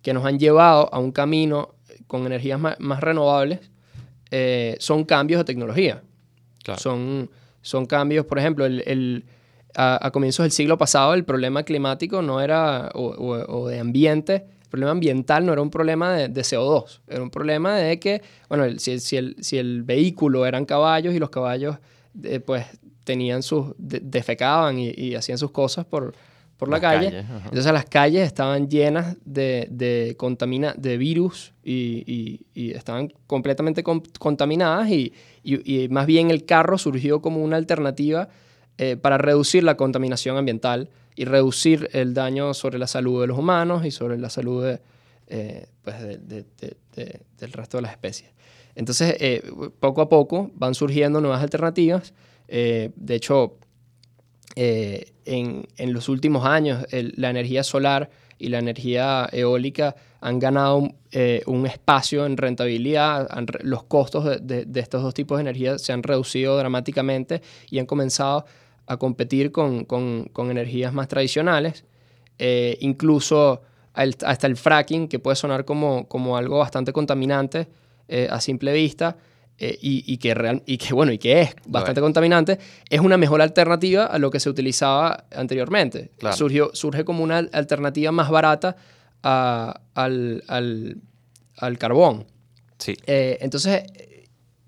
que, 0.00 0.14
nos 0.14 0.24
han 0.24 0.38
llevado 0.38 0.88
a 0.90 0.98
un 0.98 1.12
camino 1.12 1.74
con 2.06 2.24
energías 2.24 2.58
más, 2.58 3.00
renovables 3.00 3.60
eh, 4.30 4.76
son 4.78 5.04
cambios 5.04 5.40
de 5.40 5.44
tecnología. 5.44 6.02
Son, 6.78 7.30
son 7.60 7.86
cambios, 7.86 8.24
por 8.24 8.38
ejemplo, 8.38 8.64
el 8.64 9.24
a, 9.76 10.10
comienzos 10.10 10.44
del 10.44 10.52
siglo 10.52 10.78
pasado 10.78 11.14
el 11.14 11.24
problema 11.24 11.62
climático 11.62 12.22
no 12.22 12.40
era, 12.40 12.90
o, 12.94 13.68
de 13.68 13.78
ambiente, 13.78 14.46
el 14.62 14.68
problema 14.68 14.92
ambiental 14.92 15.44
no 15.44 15.52
era 15.52 15.62
un 15.62 15.70
problema 15.70 16.14
de, 16.14 16.30
CO2, 16.30 17.00
era 17.08 17.22
un 17.22 17.30
problema 17.30 17.76
de 17.76 18.00
que, 18.00 18.22
bueno, 18.48 18.78
si, 18.78 18.98
si, 18.98 19.16
el, 19.16 19.36
si 19.40 19.58
el 19.58 19.82
vehículo 19.82 20.46
eran 20.46 20.64
caballos 20.64 21.14
y 21.14 21.18
los 21.18 21.30
caballos 21.30 21.76
eh, 22.22 22.40
pues 22.40 22.66
tenían 23.04 23.42
sus, 23.42 23.74
defecaban 23.78 24.78
y, 24.78 25.14
hacían 25.14 25.38
sus 25.38 25.52
cosas 25.52 25.84
por, 25.84 26.14
por 26.56 26.68
la 26.68 26.80
calle. 26.80 27.24
Entonces 27.44 27.72
las 27.72 27.84
calles 27.84 28.26
estaban 28.26 28.68
llenas 28.68 29.16
de, 29.24 29.68
de, 29.70 30.16
contamina, 30.18 30.74
de 30.76 30.96
virus 30.96 31.52
y, 31.62 32.44
y, 32.54 32.72
estaban 32.72 33.12
completamente 33.26 33.84
contaminadas 33.84 34.90
y, 34.90 35.12
y, 35.44 35.88
más 35.88 36.06
bien 36.06 36.30
el 36.30 36.44
carro 36.44 36.78
surgió 36.78 37.22
como 37.22 37.44
una 37.44 37.56
alternativa 37.56 38.28
eh, 38.78 38.98
para 38.98 39.16
reducir 39.16 39.64
la 39.64 39.78
contaminación 39.78 40.36
ambiental 40.36 40.90
y 41.14 41.24
reducir 41.24 41.88
el 41.94 42.12
daño 42.12 42.52
sobre 42.52 42.78
la 42.78 42.86
salud 42.86 43.22
de 43.22 43.26
los 43.26 43.38
humanos 43.38 43.86
y 43.86 43.90
sobre 43.90 44.18
la 44.18 44.28
salud 44.28 44.78
eh, 45.28 45.66
pues 45.80 45.98
del 45.98 47.52
resto 47.52 47.78
de 47.78 47.82
las 47.82 47.92
especies. 47.92 48.30
Entonces, 48.74 49.16
eh, 49.18 49.50
poco 49.80 50.02
a 50.02 50.10
poco 50.10 50.50
van 50.54 50.74
surgiendo 50.74 51.22
nuevas 51.22 51.42
alternativas. 51.42 52.12
de 52.46 52.92
hecho, 53.08 53.56
en, 54.54 55.66
en, 55.78 55.92
los 55.94 56.10
últimos 56.10 56.44
años, 56.44 56.84
la 56.90 57.30
energía 57.30 57.64
solar 57.64 58.10
y 58.38 58.48
la 58.50 58.58
energía 58.58 59.26
eólica 59.32 59.96
han 60.20 60.38
ganado 60.38 60.90
un 61.46 61.66
espacio 61.66 62.26
en 62.26 62.36
rentabilidad, 62.36 63.26
los 63.62 63.84
costos 63.84 64.46
de, 64.46 64.66
de, 64.66 64.80
estos 64.80 65.02
dos 65.02 65.14
tipos 65.14 65.38
de 65.38 65.42
energía 65.42 65.78
se 65.78 65.94
han 65.94 66.02
reducido 66.02 66.58
dramáticamente 66.58 67.40
y 67.70 67.78
han 67.78 67.86
comenzado 67.86 68.44
a 68.86 68.96
competir 68.96 69.52
con, 69.52 69.84
con, 69.84 70.28
con 70.32 70.50
energías 70.50 70.92
más 70.92 71.08
tradicionales, 71.08 71.84
eh, 72.38 72.76
incluso 72.80 73.62
hasta 73.94 74.46
el 74.46 74.56
fracking, 74.56 75.08
que 75.08 75.18
puede 75.18 75.36
sonar 75.36 75.64
como, 75.64 76.06
como 76.06 76.36
algo 76.36 76.58
bastante 76.58 76.92
contaminante 76.92 77.66
eh, 78.08 78.28
a 78.30 78.40
simple 78.40 78.72
vista, 78.74 79.16
eh, 79.58 79.78
y, 79.80 80.04
y, 80.06 80.18
que 80.18 80.34
real, 80.34 80.62
y 80.66 80.76
que 80.76 80.92
bueno 80.92 81.12
y 81.12 81.18
que 81.18 81.40
es 81.40 81.56
bastante 81.66 82.02
contaminante 82.02 82.58
es 82.90 83.00
una 83.00 83.16
mejor 83.16 83.40
alternativa 83.40 84.04
a 84.04 84.18
lo 84.18 84.30
que 84.30 84.38
se 84.38 84.50
utilizaba 84.50 85.24
anteriormente. 85.34 86.10
Surgió, 86.34 86.72
surge 86.74 87.06
como 87.06 87.24
una 87.24 87.38
alternativa 87.38 88.12
más 88.12 88.28
barata 88.28 88.76
a, 89.22 89.80
al, 89.94 90.44
al, 90.46 90.98
al, 91.56 91.78
carbón. 91.78 92.26
Sí. 92.76 92.94
entonces 93.06 93.84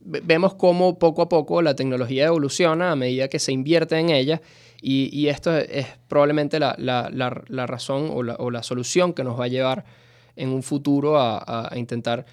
vemos 0.09 0.55
cómo 0.55 0.99
poco 0.99 1.23
a 1.23 1.29
poco 1.29 1.63
la 1.63 1.75
tecnología 1.77 2.27
evoluciona 2.27 2.93
a 2.93 2.97
medida 2.97 3.29
que 3.29 3.39
se 3.39 3.53
invierte 3.53 3.99
en 3.99 4.11
ella 4.11 4.41
y, 4.81 5.27
esto 5.27 5.57
es, 5.57 5.87
probablemente 6.07 6.61
la, 6.61 7.67
razón 7.67 8.11
o, 8.13 8.51
la, 8.51 8.63
solución 8.63 9.13
que 9.13 9.25
nos 9.25 9.39
va 9.39 9.47
a 9.47 9.49
llevar 9.49 9.85
en 10.37 10.51
un 10.51 10.63
futuro 10.63 11.19
a, 11.19 11.71
intentar 11.75 12.25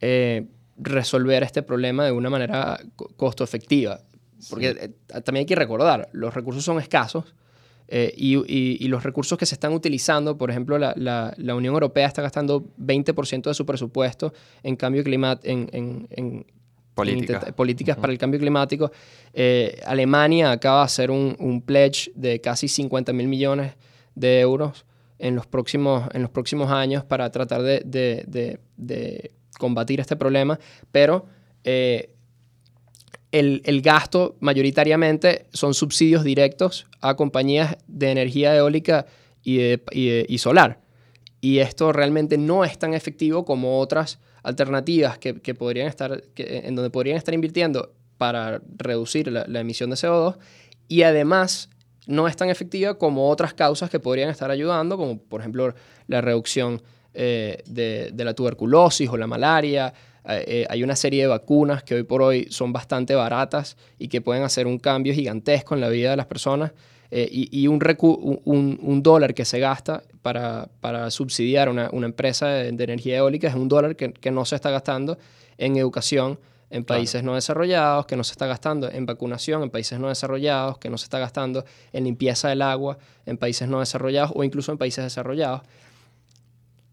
eh, 0.00 0.46
resolver 0.78 1.42
este 1.42 1.62
problema 1.62 2.06
de 2.06 2.12
una 2.12 2.30
manera 2.30 2.80
costo 3.16 3.44
efectiva. 3.44 4.00
Porque 4.48 4.68
eh, 4.68 5.20
también 5.22 5.42
hay 5.42 5.46
que 5.46 5.54
recordar, 5.54 6.08
los 6.12 6.32
recursos 6.32 6.64
son 6.64 6.80
escasos 6.80 7.34
eh, 7.92 8.14
y, 8.16 8.86
los 8.88 9.02
recursos 9.02 9.36
que 9.36 9.44
se 9.46 9.56
están 9.56 9.72
utilizando, 9.72 10.38
por 10.38 10.50
ejemplo, 10.50 10.78
la, 10.78 11.34
Unión 11.38 11.74
Europea 11.74 12.06
está 12.06 12.22
gastando 12.22 12.64
20% 12.78 13.42
de 13.42 13.54
su 13.54 13.66
presupuesto 13.66 14.32
en 14.62 14.76
cambio 14.76 15.02
climático, 15.02 15.48
en, 15.50 16.46
políticas 17.56 17.96
para 17.96 18.12
el 18.12 18.18
cambio 18.18 18.40
climático. 18.40 18.90
Eh, 19.32 19.80
Alemania 19.86 20.52
acaba 20.52 20.80
de 20.80 20.84
hacer 20.84 21.10
un, 21.10 21.62
pledge 21.64 22.10
de 22.14 22.40
casi 22.40 22.68
50 22.68 23.12
mil 23.12 23.28
millones 23.28 23.74
de 24.14 24.40
euros 24.40 24.84
en 25.18 25.34
los 25.34 25.46
próximos, 25.46 26.08
en 26.12 26.22
los 26.22 26.30
próximos 26.30 26.70
años 26.70 27.04
para 27.04 27.30
tratar 27.30 27.62
de, 27.62 28.60
combatir 29.58 30.00
este 30.00 30.16
problema, 30.16 30.58
pero 30.90 31.26
eh, 31.64 32.10
el, 33.30 33.82
gasto 33.82 34.36
mayoritariamente 34.40 35.46
son 35.52 35.74
subsidios 35.74 36.24
directos 36.24 36.86
a 37.00 37.14
compañías 37.14 37.76
de 37.86 38.10
energía 38.10 38.56
eólica 38.56 39.06
y, 39.42 39.60
y 39.92 40.38
solar. 40.38 40.80
Y 41.40 41.58
esto 41.58 41.92
realmente 41.92 42.36
no 42.38 42.64
es 42.64 42.78
tan 42.78 42.94
efectivo 42.94 43.44
como 43.44 43.78
otras 43.78 44.18
alternativas 44.42 45.18
que, 45.18 45.54
podrían 45.54 45.86
estar, 45.86 46.22
en 46.36 46.74
donde 46.74 46.90
podrían 46.90 47.16
estar 47.16 47.34
invirtiendo 47.34 47.92
para 48.18 48.60
reducir 48.76 49.32
la, 49.32 49.60
emisión 49.60 49.88
de 49.90 49.96
CO2 49.96 50.36
y 50.88 51.02
además 51.02 51.70
no 52.06 52.28
es 52.28 52.36
tan 52.36 52.50
efectiva 52.50 52.98
como 52.98 53.30
otras 53.30 53.54
causas 53.54 53.88
que 53.88 54.00
podrían 54.00 54.28
estar 54.28 54.50
ayudando, 54.50 54.96
como 54.98 55.18
por 55.18 55.40
ejemplo 55.40 55.74
la 56.06 56.20
reducción 56.20 56.82
eh, 57.14 57.62
de, 57.66 58.12
la 58.14 58.34
tuberculosis 58.34 59.08
o 59.08 59.16
la 59.16 59.26
malaria. 59.26 59.94
Eh, 60.28 60.44
eh, 60.46 60.66
hay 60.68 60.82
una 60.82 60.96
serie 60.96 61.22
de 61.22 61.28
vacunas 61.28 61.82
que 61.82 61.94
hoy 61.94 62.02
por 62.02 62.20
hoy 62.20 62.46
son 62.50 62.72
bastante 62.72 63.14
baratas 63.14 63.76
y 63.98 64.08
que 64.08 64.20
pueden 64.20 64.42
hacer 64.42 64.66
un 64.66 64.78
cambio 64.78 65.14
gigantesco 65.14 65.74
en 65.74 65.80
la 65.80 65.88
vida 65.88 66.10
de 66.10 66.16
las 66.16 66.26
personas. 66.26 66.72
y, 67.10 67.66
un, 67.66 67.80
un, 68.44 69.02
dólar 69.02 69.34
que 69.34 69.44
se 69.44 69.58
gasta 69.58 70.02
para, 70.22 70.68
para 70.80 71.10
subsidiar 71.10 71.68
una, 71.68 71.88
una 71.92 72.06
empresa 72.06 72.46
de, 72.48 72.68
energía 72.68 73.18
eólica 73.18 73.48
es 73.48 73.54
un 73.54 73.68
dólar 73.68 73.96
que, 73.96 74.12
que, 74.12 74.30
no 74.30 74.44
se 74.44 74.54
está 74.54 74.70
gastando 74.70 75.18
en 75.58 75.76
educación 75.76 76.38
en 76.70 76.84
países 76.84 77.24
no 77.24 77.34
desarrollados, 77.34 78.06
que 78.06 78.16
no 78.16 78.22
se 78.22 78.32
está 78.32 78.46
gastando 78.46 78.88
en 78.90 79.04
vacunación 79.04 79.62
en 79.62 79.70
países 79.70 79.98
no 79.98 80.08
desarrollados, 80.08 80.78
que 80.78 80.88
no 80.88 80.98
se 80.98 81.04
está 81.04 81.18
gastando 81.18 81.64
en 81.92 82.04
limpieza 82.04 82.48
del 82.48 82.62
agua 82.62 82.96
en 83.26 83.36
países 83.36 83.68
no 83.68 83.80
desarrollados 83.80 84.32
o 84.34 84.44
incluso 84.44 84.70
en 84.70 84.78
países 84.78 85.02
desarrollados. 85.02 85.62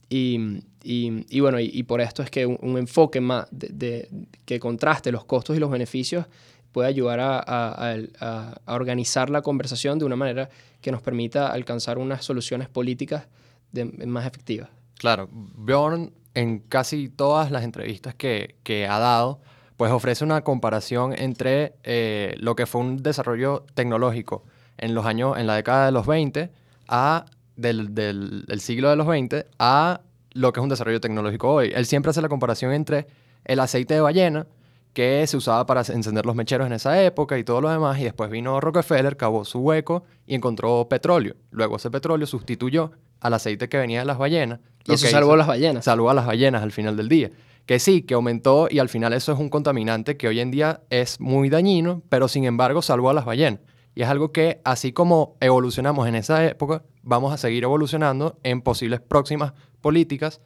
Y, 0.10 0.63
y, 0.84 1.25
y 1.29 1.39
bueno, 1.41 1.60
y, 1.60 1.84
por 1.84 2.01
esto 2.01 2.24
es 2.24 2.31
que 2.31 2.46
un, 2.46 2.77
enfoque 2.77 3.19
más 3.19 3.48
de, 3.51 4.10
que 4.46 4.60
contraste 4.60 5.12
los 5.12 5.25
costos 5.25 5.57
y 5.57 5.60
los 5.60 5.69
beneficios 5.69 6.25
puede 6.77 6.89
ayudar 6.89 7.19
a, 7.19 7.39
a, 7.39 7.96
a, 8.67 8.75
organizar 8.75 9.31
la 9.31 9.41
conversación 9.41 9.98
de 9.98 10.05
una 10.05 10.15
manera 10.15 10.48
que 10.79 10.91
nos 10.91 11.01
permita 11.01 11.48
alcanzar 11.48 11.98
unas 11.98 12.24
soluciones 12.24 12.69
políticas 12.69 13.25
más 14.05 14.27
efectivas. 14.27 14.69
Claro, 15.00 15.27
Bjorn 15.31 16.13
en 16.36 16.60
casi 16.60 17.10
todas 17.10 17.50
las 17.50 17.63
entrevistas 17.63 18.13
que, 18.13 18.57
que 18.62 18.86
ha 18.86 19.00
dado, 19.00 19.39
pues 19.75 19.91
ofrece 19.91 20.24
una 20.24 20.43
comparación 20.43 21.13
entre 21.17 21.74
eh, 21.81 22.36
lo 22.38 22.55
que 22.55 22.67
fue 22.67 22.81
un 22.81 22.98
desarrollo 22.98 23.65
tecnológico 23.74 24.43
en 24.77 24.93
los 24.93 25.07
años, 25.07 25.36
en 25.36 25.48
la 25.48 25.55
década 25.55 25.88
de 25.88 25.91
los 25.91 26.05
20 26.05 26.51
a 26.89 27.25
del, 27.55 27.96
del, 27.96 28.46
del, 28.46 28.62
siglo 28.62 28.91
de 28.91 28.98
los 28.98 29.07
20 29.07 29.48
a 29.57 30.01
lo 30.34 30.53
que 30.53 30.60
es 30.60 30.63
un 30.63 30.69
desarrollo 30.69 31.01
tecnológico 31.01 31.51
hoy. 31.51 31.72
Él 31.74 31.88
siempre 31.88 32.12
hace 32.12 32.22
la 32.22 32.29
comparación 32.29 32.72
entre 32.72 33.07
el 33.46 33.60
aceite 33.62 33.96
de 33.96 34.01
ballena, 34.01 34.46
que 34.97 35.27
se 35.27 35.37
usaba 35.37 35.63
para 35.67 35.81
encender 35.81 36.25
los 36.25 36.35
mecheros 36.35 36.65
en 36.65 36.73
esa 36.73 37.03
época 37.03 37.37
y 37.37 37.43
todo 37.43 37.61
lo 37.61 37.69
demás, 37.69 37.99
y 37.99 38.03
después 38.03 38.31
vino 38.31 38.59
Rockefeller, 38.59 39.15
cavó 39.15 39.45
su 39.45 39.59
hueco 39.59 40.05
y 40.25 40.33
encontró 40.33 40.89
petróleo. 40.89 41.35
Luego 41.51 41.75
ese 41.75 41.91
petróleo 41.91 42.25
sustituyó 42.25 42.93
al 43.19 43.35
aceite 43.35 43.69
que 43.69 43.77
venía 43.77 43.99
de 43.99 44.05
las 44.05 44.17
ballenas. 44.17 44.59
Y 44.85 44.93
eso 44.93 45.05
salvó 45.05 45.33
a 45.33 45.37
las 45.37 45.45
ballenas. 45.45 45.85
Salvó 45.85 46.09
a 46.09 46.15
las 46.15 46.25
ballenas 46.25 46.63
al 46.63 46.71
final 46.71 46.97
del 46.97 47.09
día. 47.09 47.29
Que 47.67 47.77
sí, 47.77 48.01
que 48.01 48.15
aumentó 48.15 48.69
y 48.71 48.79
al 48.79 48.89
final 48.89 49.13
eso 49.13 49.31
es 49.31 49.37
un 49.37 49.49
contaminante 49.49 50.17
que 50.17 50.29
hoy 50.29 50.39
en 50.39 50.49
día 50.49 50.81
es 50.89 51.19
muy 51.19 51.49
dañino, 51.49 52.01
pero 52.09 52.27
sin 52.27 52.45
embargo 52.45 52.81
salvó 52.81 53.11
a 53.11 53.13
las 53.13 53.25
ballenas. 53.25 53.59
Y 53.93 54.01
es 54.01 54.09
algo 54.09 54.31
que, 54.31 54.61
así 54.63 54.93
como 54.93 55.37
evolucionamos 55.41 56.07
en 56.07 56.15
esa 56.15 56.43
época, 56.43 56.81
vamos 57.03 57.31
a 57.31 57.37
seguir 57.37 57.65
evolucionando 57.65 58.39
en 58.41 58.63
posibles 58.63 58.99
próximas 59.01 59.53
políticas 59.79 60.41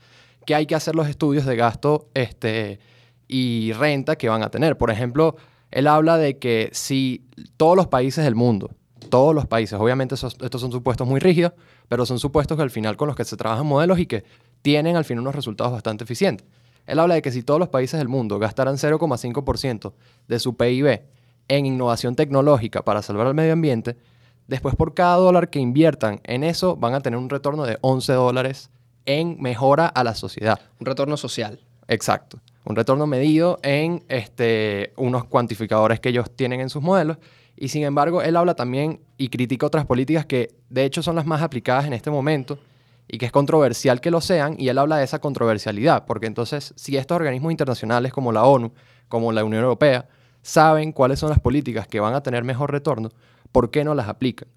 que 0.46 0.56
hay 0.56 0.66
que 0.66 0.76
hacer 0.76 0.94
los 0.94 1.08
estudios 1.08 1.46
de 1.46 1.56
gasto 1.56 2.10
este, 2.16 2.82
y 3.32 3.72
renta 3.72 4.18
que 4.18 4.30
van 4.30 4.44
a 4.44 4.50
tener. 4.50 4.78
Por 4.78 4.92
ejemplo, 4.92 5.38
él 5.72 5.88
habla 5.88 6.18
de 6.18 6.38
que 6.38 6.70
si 6.74 7.26
todos 7.56 7.78
los 7.78 7.88
países 7.88 8.26
del 8.26 8.36
mundo, 8.36 8.72
todos 9.10 9.34
los 9.34 9.48
países, 9.48 9.80
obviamente 9.80 10.16
estos 10.16 10.62
son 10.62 10.72
supuestos 10.72 11.08
muy 11.08 11.20
rígidos, 11.22 11.54
pero 11.88 12.06
son 12.06 12.20
supuestos 12.20 12.58
que 12.58 12.64
al 12.64 12.70
final 12.70 12.98
con 12.98 13.08
los 13.08 13.16
que 13.16 13.24
se 13.24 13.38
trabajan 13.38 13.66
modelos 13.66 14.00
y 14.00 14.06
que 14.06 14.26
tienen 14.62 14.98
al 14.98 15.06
final 15.06 15.22
unos 15.22 15.34
resultados 15.34 15.72
bastante 15.72 16.04
eficientes. 16.04 16.46
Él 16.86 17.00
habla 17.00 17.16
de 17.16 17.22
que 17.22 17.32
si 17.32 17.42
todos 17.42 17.60
los 17.60 17.70
países 17.70 17.98
del 18.00 18.10
mundo 18.10 18.38
gastaran 18.38 18.76
0,5% 18.76 19.94
de 20.28 20.40
su 20.40 20.58
PIB 20.58 21.02
en 21.48 21.66
innovación 21.66 22.16
tecnológica 22.16 22.84
para 22.84 23.02
salvar 23.02 23.28
al 23.28 23.34
medio 23.34 23.54
ambiente, 23.54 23.96
después 24.48 24.76
por 24.76 24.94
cada 24.94 25.16
dólar 25.16 25.50
que 25.50 25.60
inviertan 25.60 26.20
en 26.26 26.44
eso 26.44 26.76
van 26.76 26.96
a 26.96 27.00
tener 27.00 27.18
un 27.18 27.30
retorno 27.30 27.64
de 27.64 27.78
11 27.80 28.12
dólares 28.12 28.72
en 29.06 29.42
mejora 29.42 29.88
a 29.88 30.04
la 30.04 30.16
sociedad. 30.16 30.60
Un 30.80 30.86
retorno 30.86 31.16
social. 31.16 31.62
Exacto. 31.88 32.40
Un 32.66 32.76
retorno 32.76 33.08
medido 33.08 33.60
en 33.64 34.04
este, 34.08 34.94
unos 34.98 35.26
cuantificadores 35.26 36.00
que 36.00 36.10
ellos 36.10 36.30
tienen 36.36 36.62
en 36.62 36.70
sus 36.70 36.82
modelos. 36.82 37.18
Y 37.56 37.70
sin 37.70 37.84
embargo, 37.84 38.22
él 38.22 38.36
habla 38.36 38.56
también 38.56 39.02
y 39.18 39.30
critica 39.30 39.66
otras 39.66 39.86
políticas 39.86 40.26
que 40.26 40.50
de 40.70 40.86
hecho 40.86 41.02
son 41.04 41.16
las 41.16 41.26
más 41.26 41.42
aplicadas 41.42 41.86
en 41.86 41.94
este 41.94 42.12
momento 42.12 42.60
y 43.08 43.18
que 43.18 43.26
es 43.26 43.32
controversial 43.32 44.00
que 44.00 44.12
lo 44.12 44.22
sean. 44.22 44.56
Y 44.60 44.70
él 44.70 44.78
habla 44.78 44.98
de 44.98 45.04
esa 45.04 45.20
controversialidad, 45.20 46.06
porque 46.06 46.28
entonces 46.28 46.74
si 46.76 46.98
estos 46.98 47.16
organismos 47.16 47.52
internacionales 47.52 48.14
como 48.14 48.32
la 48.32 48.44
ONU, 48.44 48.74
como 49.10 49.32
la 49.32 49.44
Unión 49.44 49.64
Europea, 49.64 50.08
saben 50.42 50.92
cuáles 50.92 51.20
son 51.20 51.30
las 51.30 51.40
políticas 51.40 51.88
que 51.88 52.00
van 52.00 52.14
a 52.14 52.24
tener 52.24 52.44
mejor 52.44 52.72
retorno, 52.72 53.10
¿por 53.52 53.70
qué 53.70 53.84
no 53.84 53.94
las 53.96 54.08
aplican? 54.08 54.48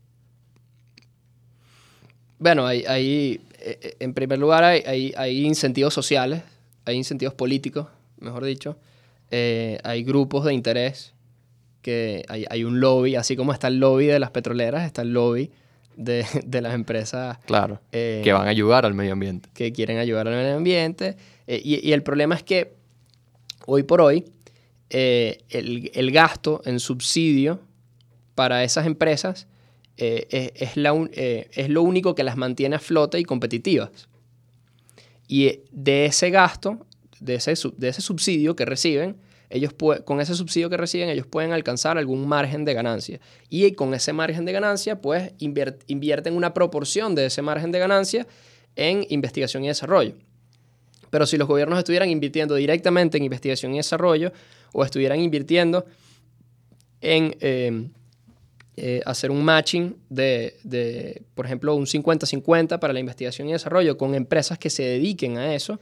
Bueno, 2.38 2.66
hay, 2.66 2.84
hay 2.86 3.40
eh, 3.64 3.96
en 4.00 4.12
primer 4.12 4.38
lugar 4.38 4.62
hay, 4.64 5.14
hay, 5.16 5.46
incentivos 5.46 5.94
sociales, 5.94 6.42
hay 6.84 6.96
incentivos 6.96 7.34
políticos, 7.34 7.86
mejor 8.18 8.44
dicho, 8.44 8.78
eh, 9.30 9.78
hay 9.84 10.04
grupos 10.04 10.44
de 10.44 10.54
interés, 10.54 11.14
que 11.82 12.24
hay, 12.28 12.46
hay, 12.48 12.64
un 12.64 12.80
lobby, 12.80 13.16
así 13.16 13.36
como 13.36 13.52
está 13.52 13.68
el 13.68 13.78
lobby 13.78 14.06
de 14.06 14.18
las 14.18 14.30
petroleras, 14.30 14.86
está 14.86 15.02
el 15.02 15.12
lobby 15.12 15.50
de, 15.96 16.24
de 16.46 16.60
las 16.62 16.74
empresas. 16.74 17.38
Claro, 17.46 17.80
eh, 17.92 18.20
que 18.24 18.32
van 18.32 18.46
a 18.46 18.50
ayudar 18.50 18.86
al 18.86 18.94
medio 18.94 19.12
ambiente. 19.12 19.48
Que 19.54 19.72
quieren 19.72 19.98
ayudar 19.98 20.28
al 20.28 20.34
medio 20.34 20.56
ambiente. 20.56 21.16
y, 21.46 21.86
y, 21.86 21.92
el 21.92 22.02
problema 22.02 22.34
es 22.34 22.42
que 22.42 22.74
hoy 23.66 23.82
por 23.82 24.00
hoy 24.00 24.24
el, 24.90 25.90
el 25.92 26.10
gasto 26.12 26.62
en 26.64 26.78
subsidio 26.78 27.60
para 28.34 28.62
esas 28.64 28.86
empresas 28.86 29.46
eh, 29.96 30.52
es, 30.56 30.76
la 30.76 30.92
eh, 31.12 31.48
es, 31.52 31.68
lo 31.68 31.82
único 31.82 32.16
que 32.16 32.24
las 32.24 32.36
mantiene 32.36 32.76
a 32.76 32.80
flote 32.80 33.18
y 33.20 33.24
competitivas. 33.24 34.08
Y 35.28 35.46
eh, 35.46 35.64
de 35.70 36.06
ese 36.06 36.30
gasto, 36.30 36.84
de 37.24 37.36
ese, 37.36 37.54
de 37.76 37.88
ese 37.88 38.02
subsidio 38.02 38.54
que 38.54 38.64
reciben, 38.64 39.16
ellos 39.50 39.72
con 40.04 40.20
ese 40.20 40.34
subsidio 40.34 40.68
que 40.68 40.76
reciben, 40.76 41.08
ellos 41.08 41.26
pueden 41.26 41.52
alcanzar 41.52 41.96
algún 41.96 42.26
margen 42.26 42.64
de 42.64 42.74
ganancia. 42.74 43.20
Y 43.48 43.72
con 43.72 43.94
ese 43.94 44.12
margen 44.12 44.44
de 44.44 44.52
ganancia, 44.52 45.00
pues 45.00 45.32
invierten 45.38 46.34
una 46.34 46.52
proporción 46.54 47.14
de 47.14 47.26
ese 47.26 47.40
margen 47.42 47.70
de 47.70 47.78
ganancia 47.78 48.26
en 48.76 49.06
investigación 49.08 49.64
y 49.64 49.68
desarrollo. 49.68 50.14
Pero 51.10 51.26
si 51.26 51.36
los 51.36 51.46
gobiernos 51.46 51.78
estuvieran 51.78 52.10
invirtiendo 52.10 52.56
directamente 52.56 53.16
en 53.16 53.24
investigación 53.24 53.74
y 53.74 53.76
desarrollo 53.76 54.32
o 54.72 54.84
estuvieran 54.84 55.20
invirtiendo 55.20 55.86
en 57.00 57.36
eh, 58.76 59.02
hacer 59.06 59.30
un 59.30 59.44
matching 59.44 59.96
de, 60.08 61.22
por 61.36 61.46
ejemplo, 61.46 61.76
un 61.76 61.86
50-50 61.86 62.80
para 62.80 62.92
la 62.92 62.98
investigación 62.98 63.48
y 63.48 63.52
desarrollo 63.52 63.96
con 63.96 64.16
empresas 64.16 64.58
que 64.58 64.68
se 64.68 64.82
dediquen 64.82 65.38
a 65.38 65.54
eso, 65.54 65.78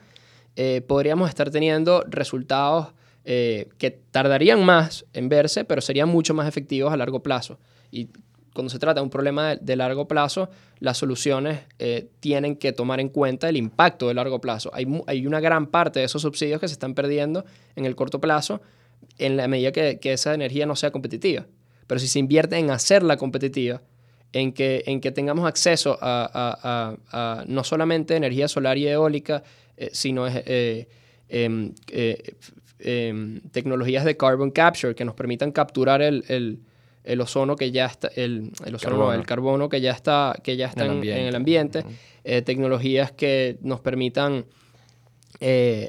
eh, 0.57 0.83
podríamos 0.87 1.29
estar 1.29 1.51
teniendo 1.51 2.05
resultados 2.09 2.88
eh, 3.25 3.69
que 3.79 3.91
tardarían 3.91 4.65
más 4.65 5.05
en 5.12 5.29
verse, 5.29 5.65
pero 5.65 5.81
serían 5.81 6.09
mucho 6.09 6.35
más 6.35 6.49
efectivos 6.49 6.93
a 6.93 6.97
largo 6.97 7.23
plazo. 7.23 7.59
Y 7.91 8.09
cuando 8.55 8.71
se 8.71 8.79
trata 8.79 9.01
de 9.01 9.05
un 9.05 9.11
problema 9.11 9.57
de, 9.57 9.77
largo 9.77 10.07
plazo, 10.07 10.51
las 10.79 10.99
soluciones 10.99 11.61
tienen 12.21 12.57
que 12.57 12.73
tomar 12.73 13.01
en 13.01 13.09
cuenta 13.09 13.49
el 13.49 13.57
impacto 13.57 14.09
de 14.09 14.15
largo 14.15 14.41
plazo. 14.41 14.71
Hay, 14.75 14.87
hay, 15.07 15.27
una 15.27 15.41
gran 15.41 15.69
parte 15.69 16.01
de 16.01 16.07
esos 16.07 16.21
subsidios 16.21 16.61
que 16.61 16.69
se 16.69 16.75
están 16.75 16.95
perdiendo 16.95 17.47
en 17.77 17.87
el 17.87 17.97
corto 17.97 18.21
plazo 18.21 18.61
en 19.19 19.38
la 19.38 19.49
medida 19.49 19.73
que, 19.73 19.99
que 20.01 20.12
esa 20.12 20.35
energía 20.35 20.67
no 20.67 20.77
sea 20.77 20.91
competitiva. 20.91 21.47
Pero 21.87 21.99
si 21.99 22.09
se 22.09 22.19
invierte 22.19 22.57
en 22.57 22.71
hacerla 22.71 23.17
competitiva, 23.17 23.81
en 24.33 24.53
que, 24.53 24.83
en 24.87 25.01
que 25.01 25.12
tengamos 25.12 25.47
acceso 25.47 25.99
a, 26.01 27.45
no 27.47 27.64
solamente 27.64 28.16
energía 28.16 28.49
solar 28.49 28.79
y 28.79 28.88
eólica, 28.88 29.42
eh, 29.77 29.90
sino 29.92 30.27
eh, 30.27 30.88
em, 31.29 31.73
eh, 31.90 32.35
em, 32.79 33.40
tecnologías 33.53 34.05
de 34.05 34.16
carbon 34.16 34.51
capture 34.51 34.95
que 34.95 35.05
nos 35.05 35.14
permitan 35.14 35.53
capturar 35.53 36.03
el, 36.03 36.59
ozono 37.21 37.57
que 37.57 37.71
ya 37.71 37.87
está, 37.87 38.09
el, 38.16 38.53
el, 38.64 38.79
carbono. 38.79 39.12
el 39.12 39.27
carbono 39.27 39.68
que 39.68 39.81
ya 39.81 39.92
está, 39.92 40.35
que 40.42 40.57
ya 40.57 40.66
está 40.66 40.87
en, 40.87 41.05
el 41.05 41.35
ambiente, 41.35 41.85
tecnologías 42.23 43.12
que 43.12 43.59
nos 43.61 43.81
permitan 43.81 44.47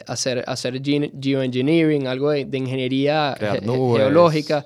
hacer, 0.08 0.43
hacer 0.47 0.82
geoengineering, 0.84 2.08
algo 2.08 2.32
de, 2.32 2.58
ingeniería 2.58 3.36
geológica. 3.39 4.65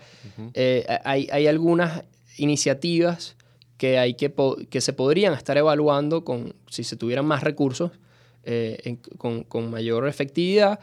Eh, 0.54 0.86
hay, 1.04 1.28
hay, 1.32 1.48
algunas 1.48 2.04
iniciativas 2.38 3.37
que, 3.78 3.98
hay 3.98 4.16
que, 4.16 4.34
que 4.70 4.82
se 4.82 4.94
podrían 4.94 5.34
estar 5.34 5.58
evaluando 5.58 6.24
con, 6.24 6.56
si 6.70 6.84
se 6.84 6.96
tuvieran 6.96 7.26
más 7.26 7.44
recursos, 7.44 7.92
eh, 8.44 8.98
con, 9.18 9.44
con, 9.44 9.70
mayor 9.70 10.08
efectividad, 10.08 10.80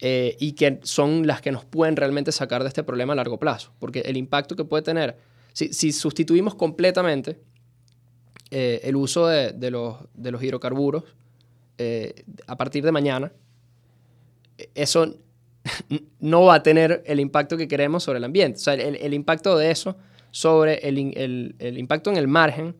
eh, 0.00 0.36
y 0.40 0.52
que 0.52 0.80
son 0.82 1.26
las 1.26 1.40
que 1.40 1.52
nos 1.52 1.64
pueden 1.64 1.96
realmente 1.96 2.32
sacar 2.32 2.62
de 2.62 2.68
este 2.68 2.82
problema 2.82 3.12
a 3.12 3.16
largo 3.16 3.38
plazo. 3.38 3.72
Porque 3.78 4.00
el 4.00 4.16
impacto 4.16 4.56
que 4.56 4.64
puede 4.64 4.82
tener, 4.82 5.16
si, 5.52 5.72
si 5.72 5.92
sustituimos 5.92 6.54
completamente 6.54 7.38
el 8.50 8.94
uso 8.94 9.26
de, 9.26 9.50
de, 9.50 9.72
los, 9.72 9.96
de 10.14 10.30
los 10.30 10.40
hidrocarburos 10.40 11.02
a 12.46 12.56
partir 12.56 12.84
de 12.84 12.92
mañana, 12.92 13.32
eso 14.76 15.12
no 16.20 16.42
va 16.42 16.56
a 16.56 16.62
tener 16.62 17.02
el 17.06 17.20
impacto 17.20 17.56
que 17.56 17.68
queremos 17.68 18.02
sobre 18.02 18.18
el 18.18 18.24
ambiente. 18.24 18.58
O 18.58 18.62
sea, 18.62 18.74
el, 18.74 19.14
impacto 19.14 19.56
de 19.56 19.70
eso 19.70 19.96
sobre 20.34 20.80
el, 20.88 20.98
impacto 21.78 22.10
en 22.10 22.16
el 22.16 22.26
margen, 22.26 22.74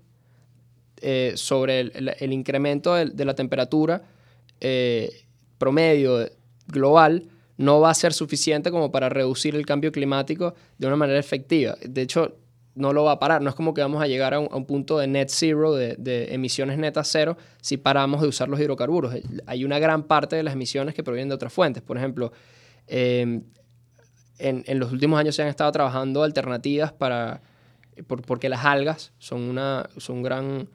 eh, 1.01 1.35
sobre 1.37 1.79
el, 1.83 2.33
incremento 2.33 2.95
de, 2.97 3.25
la 3.25 3.37
temperatura 3.37 4.03
eh, 4.61 5.25
promedio 5.57 6.29
global, 6.67 7.29
no 7.57 7.79
va 7.79 7.91
a 7.91 7.95
ser 7.95 8.13
suficiente 8.13 8.73
como 8.73 8.91
para 8.91 9.09
reducir 9.09 9.55
el 9.55 9.65
cambio 9.65 9.93
climático 9.93 10.57
de 10.79 10.89
una 10.89 10.97
manera 10.97 11.21
efectiva. 11.21 11.77
De 11.81 12.03
hecho, 12.03 12.39
no 12.75 12.93
lo 12.93 13.05
va 13.05 13.13
a 13.13 13.19
parar. 13.21 13.41
No 13.41 13.51
es 13.51 13.55
como 13.55 13.73
que 13.73 13.83
vamos 13.83 14.03
a 14.03 14.09
llegar 14.09 14.35
a 14.35 14.41
un, 14.41 14.67
punto 14.67 14.99
de 14.99 15.07
net 15.07 15.29
zero, 15.29 15.77
de, 15.77 15.95
de, 15.97 16.35
emisiones 16.35 16.77
netas 16.77 17.07
cero, 17.07 17.37
si 17.61 17.77
paramos 17.77 18.21
de 18.21 18.27
usar 18.27 18.49
los 18.49 18.59
hidrocarburos. 18.59 19.15
Hay 19.47 19.65
una 19.65 19.79
gran 19.79 20.03
parte 20.03 20.35
de 20.35 20.43
las 20.43 20.55
emisiones 20.55 20.93
que 20.93 21.05
provienen 21.05 21.29
de 21.29 21.37
otras 21.37 21.53
fuentes. 21.53 21.85
Por 21.85 21.99
ejemplo, 21.99 22.33
Em, 22.87 23.43
en, 24.39 24.79
los 24.79 24.93
últimos 24.93 25.19
años 25.19 25.37
se 25.37 25.43
han 25.43 25.49
estado 25.49 25.71
trabajando 25.73 26.23
alternativas 26.23 26.93
para, 26.93 27.41
porque 28.27 28.49
las 28.49 28.65
algas 28.65 29.13
son 29.19 29.43
una, 29.43 29.89
son 29.97 30.23
gran, 30.23 30.69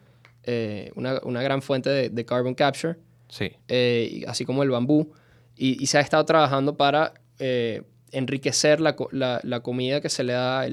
eh, 0.44 0.92
una, 0.96 1.20
una, 1.24 1.42
gran 1.42 1.62
fuente 1.62 2.10
de, 2.10 2.26
carbon 2.26 2.56
capture, 2.56 2.98
sí. 3.28 3.52
Eh, 3.68 4.24
así 4.28 4.46
como 4.46 4.64
el 4.64 4.70
bambú, 4.70 5.12
y, 5.56 5.86
se 5.88 5.98
ha 5.98 6.02
estado 6.02 6.24
trabajando 6.24 6.78
para 6.78 7.14
eh, 7.38 7.84
enriquecer 8.12 8.80
la, 8.80 8.96
la, 9.12 9.42
la, 9.44 9.60
comida 9.60 10.00
que 10.00 10.08
se 10.08 10.24
le 10.24 10.34
da, 10.34 10.66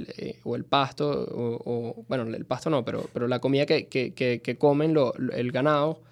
o 0.44 0.54
el 0.54 0.64
pasto, 0.64 1.26
o, 1.28 2.04
bueno, 2.08 2.22
el 2.34 2.46
pasto 2.46 2.70
no, 2.70 2.84
pero, 2.84 3.08
pero 3.12 3.26
la 3.26 3.40
comida 3.40 3.66
que, 3.66 3.88
que, 3.88 4.12
que, 4.14 4.58
comen 4.58 4.94
lo, 4.94 5.12
el 5.14 5.50
ganado 5.50 6.02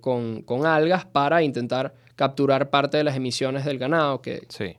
con, 0.00 0.42
con 0.42 0.66
algas 0.66 1.06
para 1.06 1.42
intentar 1.42 1.94
capturar 2.16 2.70
parte 2.70 2.96
de 2.96 3.04
las 3.04 3.14
emisiones 3.14 3.64
del 3.64 3.78
ganado, 3.78 4.20
que 4.20 4.46
sí. 4.48 4.76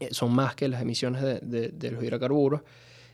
Eh, 0.00 0.08
son 0.12 0.34
más 0.34 0.54
que 0.54 0.68
las 0.68 0.82
emisiones 0.82 1.22
de, 1.22 1.70
de, 1.70 1.90
los 1.90 2.02
hidrocarburos. 2.02 2.62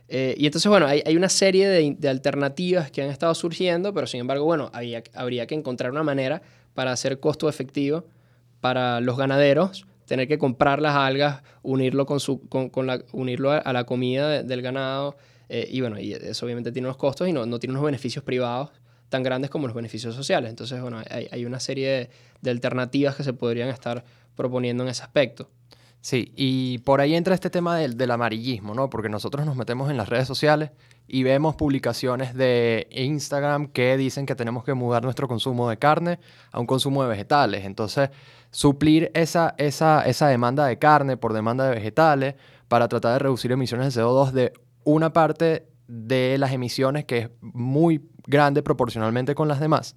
Eh, 0.09 0.35
y 0.37 0.47
entonces, 0.47 0.69
bueno, 0.69 0.87
hay, 0.87 1.03
hay 1.07 1.17
una 1.17 1.29
serie 1.29 1.69
de, 1.69 1.97
de, 1.99 2.09
alternativas 2.09 2.91
que 2.91 3.03
han 3.03 3.11
estado 3.11 3.35
surgiendo, 3.35 3.95
pero 3.95 4.07
sin 4.07 4.21
embargo, 4.21 4.45
bueno, 4.45 4.71
había, 4.75 5.03
habría 5.15 5.47
que 5.47 5.55
encontrar 5.55 5.91
una 5.91 6.03
manera 6.03 6.43
para 6.75 6.93
hacer 6.93 7.21
costo 7.21 7.49
efectivo 7.49 8.05
para 8.61 9.01
los 9.01 9.17
ganaderos, 9.17 9.87
tener 10.07 10.29
que 10.29 10.39
comprar 10.39 10.81
las 10.81 10.95
algas, 10.95 11.43
unirlo, 11.63 12.07
con 12.07 12.21
su, 12.21 12.47
con, 12.49 12.71
con 12.71 12.87
la, 12.87 13.03
unirlo 13.13 13.51
a, 13.51 13.73
la 13.73 13.85
comida 13.85 14.43
del 14.43 14.63
ganado, 14.63 15.17
eh, 15.49 15.69
y 15.71 15.81
bueno, 15.81 15.99
y 15.99 16.13
eso 16.13 16.47
obviamente 16.47 16.73
tiene 16.73 16.89
unos 16.89 16.97
costos 16.97 17.29
y 17.29 17.33
no, 17.33 17.45
no 17.45 17.59
tiene 17.59 17.73
unos 17.73 17.85
beneficios 17.85 18.25
privados 18.25 18.71
tan 19.09 19.23
grandes 19.23 19.51
como 19.51 19.67
los 19.67 19.75
beneficios 19.77 20.15
sociales. 20.15 20.49
Entonces, 20.49 20.81
bueno, 20.81 21.03
hay, 21.11 21.29
hay 21.31 21.45
una 21.45 21.61
serie 21.61 22.09
de, 22.41 22.51
alternativas 22.51 23.17
que 23.17 23.25
se 23.25 23.33
podrían 23.33 23.69
estar 23.69 24.05
proponiendo 24.35 24.85
en 24.85 24.91
ese 24.91 25.03
aspecto. 25.03 25.51
Sí, 26.03 26.33
y 26.37 26.79
por 26.79 27.01
ahí 27.01 27.15
entra 27.15 27.33
este 27.33 27.49
tema 27.49 27.77
del, 27.77 27.97
del, 27.97 28.11
amarillismo, 28.11 28.75
¿no? 28.75 28.91
Porque 28.91 29.09
nosotros 29.09 29.47
nos 29.47 29.55
metemos 29.55 29.89
en 29.89 29.97
las 29.97 30.09
redes 30.09 30.27
sociales 30.27 30.73
y 31.07 31.23
vemos 31.23 31.55
publicaciones 31.55 32.35
de 32.35 32.89
Instagram 32.91 33.69
que 33.69 33.97
dicen 33.97 34.27
que 34.27 34.35
tenemos 34.35 34.65
que 34.65 34.75
mudar 34.75 35.05
nuestro 35.05 35.29
consumo 35.29 35.71
de 35.71 35.79
carne 35.79 36.19
a 36.51 36.59
un 36.59 36.67
consumo 36.67 37.05
de 37.05 37.09
vegetales. 37.09 37.65
Entonces, 37.65 38.11
suplir 38.51 39.13
esa, 39.15 39.55
esa, 39.59 40.03
esa 40.03 40.27
demanda 40.27 40.67
de 40.67 40.77
carne 40.77 41.17
por 41.17 41.33
demanda 41.33 41.69
de 41.69 41.77
vegetales 41.77 42.35
para 42.67 42.89
tratar 42.89 43.13
de 43.13 43.19
reducir 43.21 43.53
emisiones 43.53 43.95
de 43.95 44.03
CO2 44.03 44.33
de 44.33 44.53
una 44.83 45.13
parte 45.13 45.69
de 45.87 46.37
las 46.37 46.51
emisiones 46.51 47.05
que 47.05 47.19
es 47.19 47.31
muy 47.41 48.11
grande 48.27 48.65
proporcionalmente 48.65 49.37
con 49.37 49.47
las 49.47 49.61
demás 49.61 49.95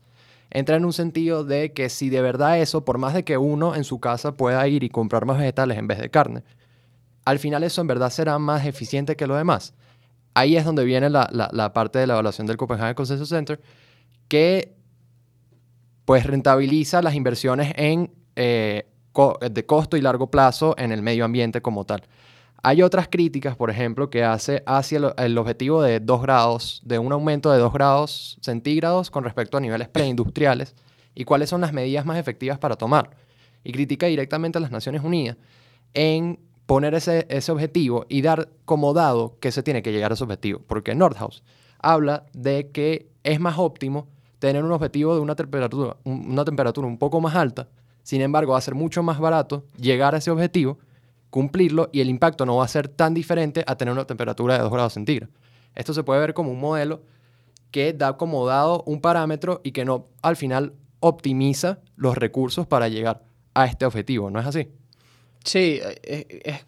entra 0.56 0.78
en 0.78 0.86
un 0.86 0.94
sentido 0.94 1.44
de 1.44 1.74
que 1.74 1.90
si 1.90 2.10
de 2.10 2.22
verdad 2.22 2.60
eso, 2.60 2.86
por 2.86 2.98
más 2.98 3.14
de 3.14 3.26
que 3.26 3.38
uno 3.38 3.76
en 3.76 3.84
su 3.84 4.00
casa 4.00 4.38
pueda 4.38 4.66
ir 4.70 4.86
y 4.86 4.90
comprar 4.90 5.26
más 5.26 5.38
vegetales 5.38 5.78
en 5.78 5.86
vez 5.86 6.00
de 6.00 6.10
carne, 6.10 6.44
al 7.26 7.40
final 7.40 7.64
eso 7.64 7.82
en 7.82 7.88
verdad 7.88 8.10
será 8.10 8.40
más 8.40 8.66
eficiente 8.66 9.18
que 9.18 9.28
lo 9.28 9.36
demás. 9.36 9.74
Ahí 10.34 10.56
es 10.56 10.64
donde 10.64 10.86
viene 10.86 11.10
la, 11.10 11.72
parte 11.74 12.00
de 12.00 12.08
la 12.08 12.14
evaluación 12.14 12.48
del 12.48 12.56
Copenhagen 12.56 12.96
Consensus 12.96 13.28
Center, 13.28 13.60
que 14.30 14.74
pues 16.06 16.26
rentabiliza 16.26 17.02
las 17.02 17.16
inversiones 17.16 17.74
en, 17.76 18.14
eh, 18.38 18.88
de 19.52 19.66
costo 19.66 19.98
y 19.98 20.02
largo 20.02 20.32
plazo 20.32 20.74
en 20.78 20.94
el 20.94 21.02
medio 21.02 21.26
ambiente 21.26 21.62
como 21.62 21.84
tal. 21.84 22.04
Hay 22.68 22.82
otras 22.82 23.08
críticas, 23.08 23.56
por 23.56 23.70
ejemplo, 23.70 24.10
que 24.10 24.24
hace 24.24 24.64
hacia 24.66 25.14
el, 25.18 25.38
objetivo 25.38 25.84
de 25.84 26.00
2 26.00 26.22
grados, 26.24 26.82
de 26.84 26.98
un 26.98 27.12
aumento 27.12 27.52
de 27.52 27.60
2 27.60 27.72
grados 27.72 28.40
centígrados 28.42 29.12
con 29.12 29.24
respecto 29.24 29.56
a 29.56 29.60
niveles 29.60 29.88
preindustriales 29.88 30.74
y 31.14 31.26
cuáles 31.26 31.48
son 31.48 31.62
las 31.62 31.74
medidas 31.74 32.08
más 32.08 32.18
efectivas 32.18 32.58
para 32.58 32.76
tomar. 32.76 33.12
Y 33.64 33.72
critica 33.72 34.08
directamente 34.08 34.58
a 34.58 34.62
las 34.62 34.72
Naciones 34.72 35.04
Unidas 35.04 35.38
en 35.94 36.40
poner 36.66 36.96
ese, 36.96 37.28
ese 37.30 37.52
objetivo 37.52 38.08
y 38.10 38.24
dar 38.24 38.50
como 38.66 38.94
dado 38.94 39.38
que 39.40 39.52
se 39.52 39.62
tiene 39.62 39.84
que 39.84 39.92
llegar 39.92 40.10
a 40.10 40.16
ese 40.16 40.24
objetivo. 40.24 40.60
Porque 40.66 40.96
Nordhaus 40.96 41.44
habla 41.78 42.26
de 42.34 42.72
que 42.72 43.12
es 43.22 43.40
más 43.40 43.60
óptimo 43.60 44.08
tener 44.40 44.64
un 44.64 44.72
objetivo 44.72 45.14
de 45.14 45.22
una 45.22 45.36
temperatura, 45.36 45.98
una 46.04 46.44
temperatura 46.44 46.88
un 46.88 46.98
poco 46.98 47.22
más 47.22 47.36
alta, 47.36 47.68
sin 48.02 48.22
embargo 48.22 48.54
va 48.54 48.58
a 48.58 48.62
ser 48.62 48.74
mucho 48.74 49.04
más 49.04 49.20
barato 49.20 49.66
llegar 49.78 50.16
a 50.16 50.18
ese 50.18 50.32
objetivo 50.32 50.80
cumplirlo 51.36 51.90
y 51.92 52.00
el 52.00 52.10
impacto 52.10 52.46
no 52.46 52.56
va 52.56 52.64
a 52.64 52.68
ser 52.70 52.88
tan 52.88 53.14
diferente 53.14 53.66
a 53.68 53.76
tener 53.76 53.92
una 53.92 54.06
temperatura 54.06 54.54
de 54.54 54.62
2 54.62 54.72
grados 54.72 54.94
centígrados. 54.94 55.36
Esto 55.76 55.94
se 55.94 56.02
puede 56.02 56.22
ver 56.22 56.34
como 56.34 56.50
un 56.50 56.62
modelo 56.62 57.02
que 57.72 57.92
da 57.92 58.16
como 58.16 58.48
dado 58.48 58.84
un 58.86 59.02
parámetro 59.02 59.60
y 59.62 59.74
que 59.74 59.84
no 59.84 60.08
al 60.22 60.38
final 60.38 60.72
optimiza 61.02 61.80
los 61.98 62.18
recursos 62.18 62.68
para 62.68 62.88
llegar 62.88 63.26
a 63.54 63.66
este 63.66 63.86
objetivo, 63.86 64.32
¿no 64.32 64.40
es 64.40 64.46
así? 64.46 64.70
Sí, 65.44 65.82
es, 66.04 66.66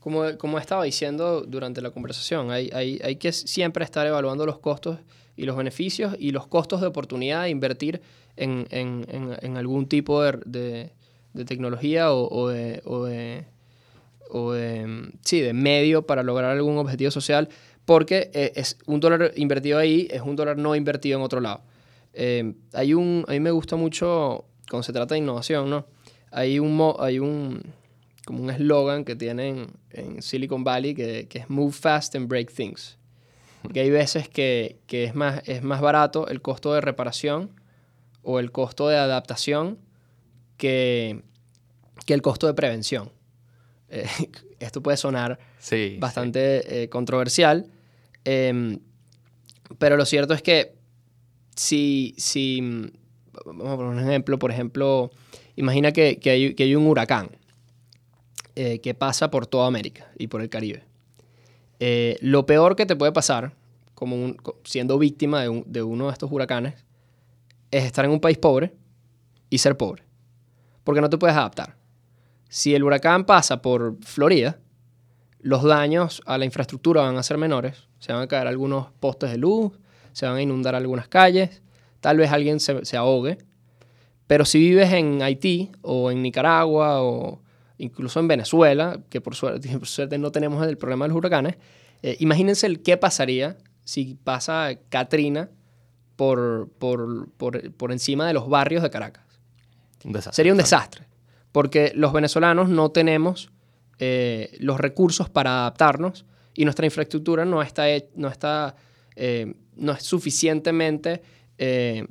como, 0.00 0.38
como 0.38 0.58
estaba 0.58 0.84
diciendo 0.84 1.42
durante 1.42 1.82
la 1.82 1.90
conversación, 1.90 2.50
hay, 2.50 2.70
hay, 2.72 3.16
que 3.16 3.30
siempre 3.30 3.84
estar 3.84 4.06
evaluando 4.06 4.46
los 4.46 4.58
costos 4.58 5.00
y 5.36 5.44
los 5.44 5.54
beneficios 5.54 6.16
y 6.18 6.30
los 6.30 6.46
costos 6.46 6.80
de 6.80 6.86
oportunidad 6.86 7.42
de 7.42 7.50
invertir 7.50 8.00
en, 8.36 8.66
en, 8.70 9.56
algún 9.58 9.86
tipo 9.86 10.22
de, 10.22 10.90
de, 11.34 11.44
tecnología 11.44 12.10
o 12.10 12.30
o 12.30 12.48
de, 12.48 13.52
sí, 15.22 15.40
de 15.40 15.52
medio 15.52 16.06
para 16.06 16.22
lograr 16.22 16.50
algún 16.50 16.78
objetivo 16.78 17.10
social, 17.10 17.48
porque 17.84 18.30
eh, 18.32 18.52
es 18.56 18.78
un 18.86 19.00
dólar 19.00 19.32
invertido 19.36 19.78
ahí 19.78 20.08
es 20.10 20.22
un 20.22 20.36
dólar 20.36 20.56
no 20.56 20.74
invertido 20.74 21.18
en 21.18 21.24
otro 21.24 21.40
lado. 21.40 21.62
Eh, 22.14 22.54
hay 22.72 22.94
un, 22.94 23.24
a 23.28 23.32
mí 23.32 23.40
me 23.40 23.50
gusta 23.50 23.76
mucho, 23.76 24.44
cuando 24.70 24.82
se 24.82 24.92
trata 24.92 25.14
de 25.14 25.18
innovación, 25.18 25.70
¿no? 25.70 25.86
Hay 26.30 26.58
un, 26.58 26.94
hay 26.98 27.18
un 27.18 27.62
como 28.24 28.44
un 28.44 28.50
eslogan 28.50 29.04
que 29.04 29.16
tienen 29.16 29.66
en 29.90 30.22
Silicon 30.22 30.62
Valley 30.62 30.94
que, 30.94 31.26
que, 31.28 31.40
es 31.40 31.50
Move 31.50 31.72
Fast 31.72 32.14
and 32.14 32.28
Break 32.28 32.52
Things. 32.52 32.96
Que 33.72 33.80
hay 33.80 33.90
veces 33.90 34.28
que, 34.28 34.78
que, 34.86 35.04
es, 35.04 35.14
más, 35.14 35.42
es 35.46 35.62
más 35.62 35.80
barato 35.80 36.28
el 36.28 36.40
costo 36.40 36.72
de 36.72 36.80
reparación 36.80 37.50
o 38.22 38.38
el 38.38 38.52
costo 38.52 38.88
de 38.88 38.96
adaptación 38.96 39.78
que, 40.56 41.22
que 42.06 42.14
el 42.14 42.22
costo 42.22 42.46
de 42.46 42.54
prevención. 42.54 43.10
Eh, 43.92 44.06
esto 44.58 44.82
puede 44.82 44.96
sonar 44.96 45.38
bastante 45.98 46.82
eh, 46.82 46.88
controversial, 46.88 47.66
em, 48.24 48.78
pero 49.78 49.96
lo 49.96 50.06
cierto 50.06 50.34
es 50.34 50.42
que 50.42 50.74
si, 51.54 52.14
si, 52.16 52.90
vamos 53.44 53.68
a 53.68 53.76
poner 53.76 53.92
un 53.92 54.00
ejemplo, 54.00 54.38
por 54.38 54.50
ejemplo, 54.50 55.10
imagina 55.56 55.92
que, 55.92 56.18
que, 56.18 56.30
hay, 56.30 56.54
que 56.54 56.62
hay, 56.62 56.74
un 56.74 56.86
huracán 56.86 57.30
eh, 58.56 58.80
que 58.80 58.94
pasa 58.94 59.30
por 59.30 59.46
toda 59.46 59.66
América 59.66 60.10
y 60.18 60.28
por 60.28 60.40
el 60.40 60.48
Caribe. 60.48 60.84
lo 62.20 62.46
peor 62.46 62.76
que 62.76 62.86
te 62.86 62.96
puede 62.96 63.12
pasar, 63.12 63.52
como 63.94 64.34
siendo 64.64 64.98
víctima 64.98 65.42
de, 65.42 65.62
de 65.66 65.82
uno 65.82 66.06
de 66.06 66.12
estos 66.12 66.32
huracanes, 66.32 66.74
es 67.70 67.84
estar 67.84 68.04
en 68.04 68.10
un 68.10 68.20
país 68.20 68.38
pobre 68.38 68.72
y 69.50 69.58
ser 69.58 69.76
pobre, 69.76 70.02
porque 70.82 71.02
no 71.02 71.10
te 71.10 71.18
puedes 71.18 71.36
adaptar. 71.36 71.81
Si 72.52 72.74
el 72.74 72.84
huracán 72.84 73.24
pasa 73.24 73.62
por 73.62 73.96
Florida, 74.04 74.58
los 75.40 75.62
daños 75.62 76.20
a 76.26 76.36
la 76.36 76.44
infraestructura 76.44 77.00
van 77.00 77.16
a 77.16 77.22
ser 77.22 77.38
menores. 77.38 77.88
Se 77.98 78.12
van 78.12 78.20
a 78.20 78.26
caer 78.26 78.46
algunos 78.46 78.88
postes 79.00 79.30
de 79.30 79.38
luz, 79.38 79.72
se 80.12 80.26
van 80.26 80.36
a 80.36 80.42
inundar 80.42 80.74
algunas 80.74 81.08
calles, 81.08 81.62
tal 82.00 82.18
vez 82.18 82.30
alguien 82.30 82.60
se, 82.60 82.94
ahogue. 82.98 83.38
Pero 84.26 84.44
si 84.44 84.58
vives 84.58 84.92
en 84.92 85.22
Haití 85.22 85.72
o 85.80 86.10
en 86.10 86.20
Nicaragua 86.20 87.02
o 87.02 87.40
incluso 87.78 88.20
en 88.20 88.28
Venezuela, 88.28 89.00
que 89.08 89.22
por 89.22 89.34
suerte, 89.34 90.18
no 90.18 90.30
tenemos 90.30 90.66
el 90.66 90.76
problema 90.76 91.06
de 91.06 91.08
los 91.08 91.16
huracanes, 91.16 91.56
eh, 92.02 92.18
imagínense 92.20 92.66
el 92.66 92.82
qué 92.82 92.98
pasaría 92.98 93.56
si 93.82 94.18
pasa 94.22 94.78
Katrina 94.90 95.48
por, 96.16 96.68
por, 96.68 97.92
encima 97.92 98.26
de 98.26 98.34
los 98.34 98.46
barrios 98.46 98.82
de 98.82 98.90
Caracas. 98.90 99.24
Sería 100.32 100.52
un 100.52 100.58
desastre 100.58 101.06
porque 101.52 101.92
los 101.94 102.12
venezolanos 102.12 102.68
no 102.68 102.90
tenemos 102.90 103.50
eh, 103.98 104.56
los 104.58 104.80
recursos 104.80 105.28
para 105.28 105.60
adaptarnos 105.60 106.24
y 106.54 106.64
nuestra 106.64 106.86
infraestructura 106.86 107.44
no 107.44 107.62
está, 107.62 107.84
no 108.16 108.28
está 108.28 108.74
eh, 109.14 109.54
no 109.76 109.92
es 109.92 110.02
suficientemente 110.02 111.22
eh, 111.58 112.06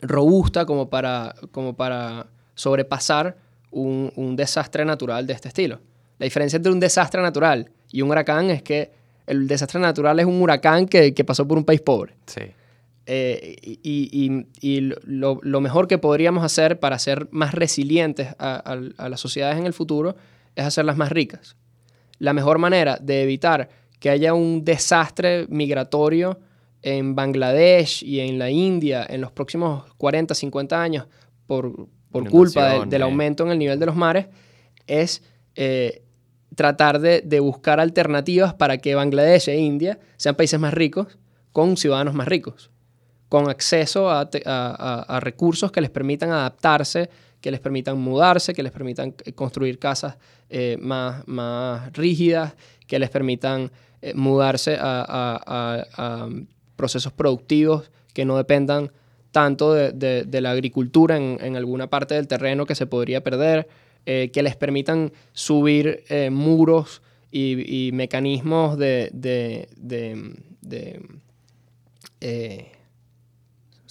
robusta 0.00 0.64
como 0.66 0.88
para, 0.88 1.34
como 1.50 1.74
para 1.74 2.26
sobrepasar 2.54 3.36
un, 3.70 4.12
un, 4.16 4.36
desastre 4.36 4.84
natural 4.84 5.26
de 5.26 5.32
este 5.32 5.48
estilo. 5.48 5.80
La 6.18 6.24
diferencia 6.24 6.56
entre 6.58 6.72
un 6.72 6.80
desastre 6.80 7.22
natural 7.22 7.70
y 7.90 8.02
un 8.02 8.10
huracán 8.10 8.50
es 8.50 8.62
que 8.62 8.92
el 9.26 9.46
desastre 9.48 9.80
natural 9.80 10.20
es 10.20 10.26
un 10.26 10.40
huracán 10.40 10.86
que, 10.86 11.14
que 11.14 11.24
pasó 11.24 11.46
por 11.46 11.56
un 11.56 11.64
país 11.64 11.80
pobre. 11.80 12.14
Sí. 12.26 12.42
Eh, 13.06 13.56
y, 13.82 14.94
lo, 15.04 15.60
mejor 15.60 15.88
que 15.88 15.98
podríamos 15.98 16.44
hacer 16.44 16.78
para 16.78 16.98
ser 16.98 17.28
más 17.32 17.52
resilientes 17.52 18.28
a, 18.38 18.76
las 19.08 19.20
sociedades 19.20 19.58
en 19.58 19.66
el 19.66 19.72
futuro 19.72 20.16
es 20.54 20.64
hacerlas 20.64 20.96
más 20.96 21.10
ricas. 21.10 21.56
La 22.18 22.32
mejor 22.32 22.58
manera 22.58 22.98
de 23.00 23.22
evitar 23.22 23.68
que 23.98 24.10
haya 24.10 24.34
un 24.34 24.64
desastre 24.64 25.46
migratorio 25.48 26.38
en 26.82 27.14
Bangladesh 27.14 28.04
y 28.04 28.20
en 28.20 28.38
la 28.38 28.50
India 28.50 29.06
en 29.08 29.20
los 29.20 29.32
próximos 29.32 29.84
40, 29.96 30.34
50 30.34 30.82
años 30.82 31.06
por, 31.46 31.88
culpa 32.30 32.84
del 32.84 33.02
aumento 33.02 33.44
en 33.44 33.52
el 33.52 33.58
nivel 33.58 33.78
de 33.78 33.86
los 33.86 33.96
mares 33.96 34.26
es 34.86 35.22
eh, 35.54 36.02
tratar 36.54 37.00
de, 37.00 37.22
de 37.22 37.40
buscar 37.40 37.80
alternativas 37.80 38.54
para 38.54 38.78
que 38.78 38.94
Bangladesh 38.94 39.48
e 39.48 39.58
India 39.58 39.98
sean 40.16 40.34
países 40.34 40.58
más 40.60 40.74
ricos 40.74 41.18
con 41.52 41.76
ciudadanos 41.76 42.14
más 42.14 42.28
ricos 42.28 42.71
con 43.32 43.48
acceso 43.48 44.10
a, 44.10 45.20
recursos 45.20 45.72
que 45.72 45.80
les 45.80 45.88
permitan 45.88 46.32
adaptarse, 46.32 47.08
que 47.40 47.50
les 47.50 47.60
permitan 47.60 47.96
mudarse, 47.98 48.52
que 48.52 48.62
les 48.62 48.70
permitan 48.70 49.14
eh, 49.24 49.32
construir 49.32 49.78
casas 49.78 50.18
eh, 50.50 50.76
más, 50.78 51.26
más 51.26 51.90
rígidas, 51.94 52.52
que 52.86 52.98
les 52.98 53.08
permitan 53.08 53.70
eh, 54.02 54.12
mudarse 54.12 54.76
a, 54.78 56.28
procesos 56.76 57.14
productivos 57.14 57.90
que 58.12 58.26
no 58.26 58.36
dependan 58.36 58.92
tanto 59.30 59.72
de, 59.72 60.40
la 60.42 60.50
agricultura 60.50 61.16
en, 61.16 61.56
alguna 61.56 61.86
parte 61.86 62.14
del 62.14 62.28
terreno 62.28 62.66
que 62.66 62.74
se 62.74 62.84
podría 62.84 63.22
perder, 63.22 63.66
que 64.04 64.42
les 64.42 64.56
permitan 64.56 65.10
subir 65.32 66.04
muros 66.30 67.00
y, 67.30 67.88
mecanismos 67.94 68.76
de, 68.76 69.08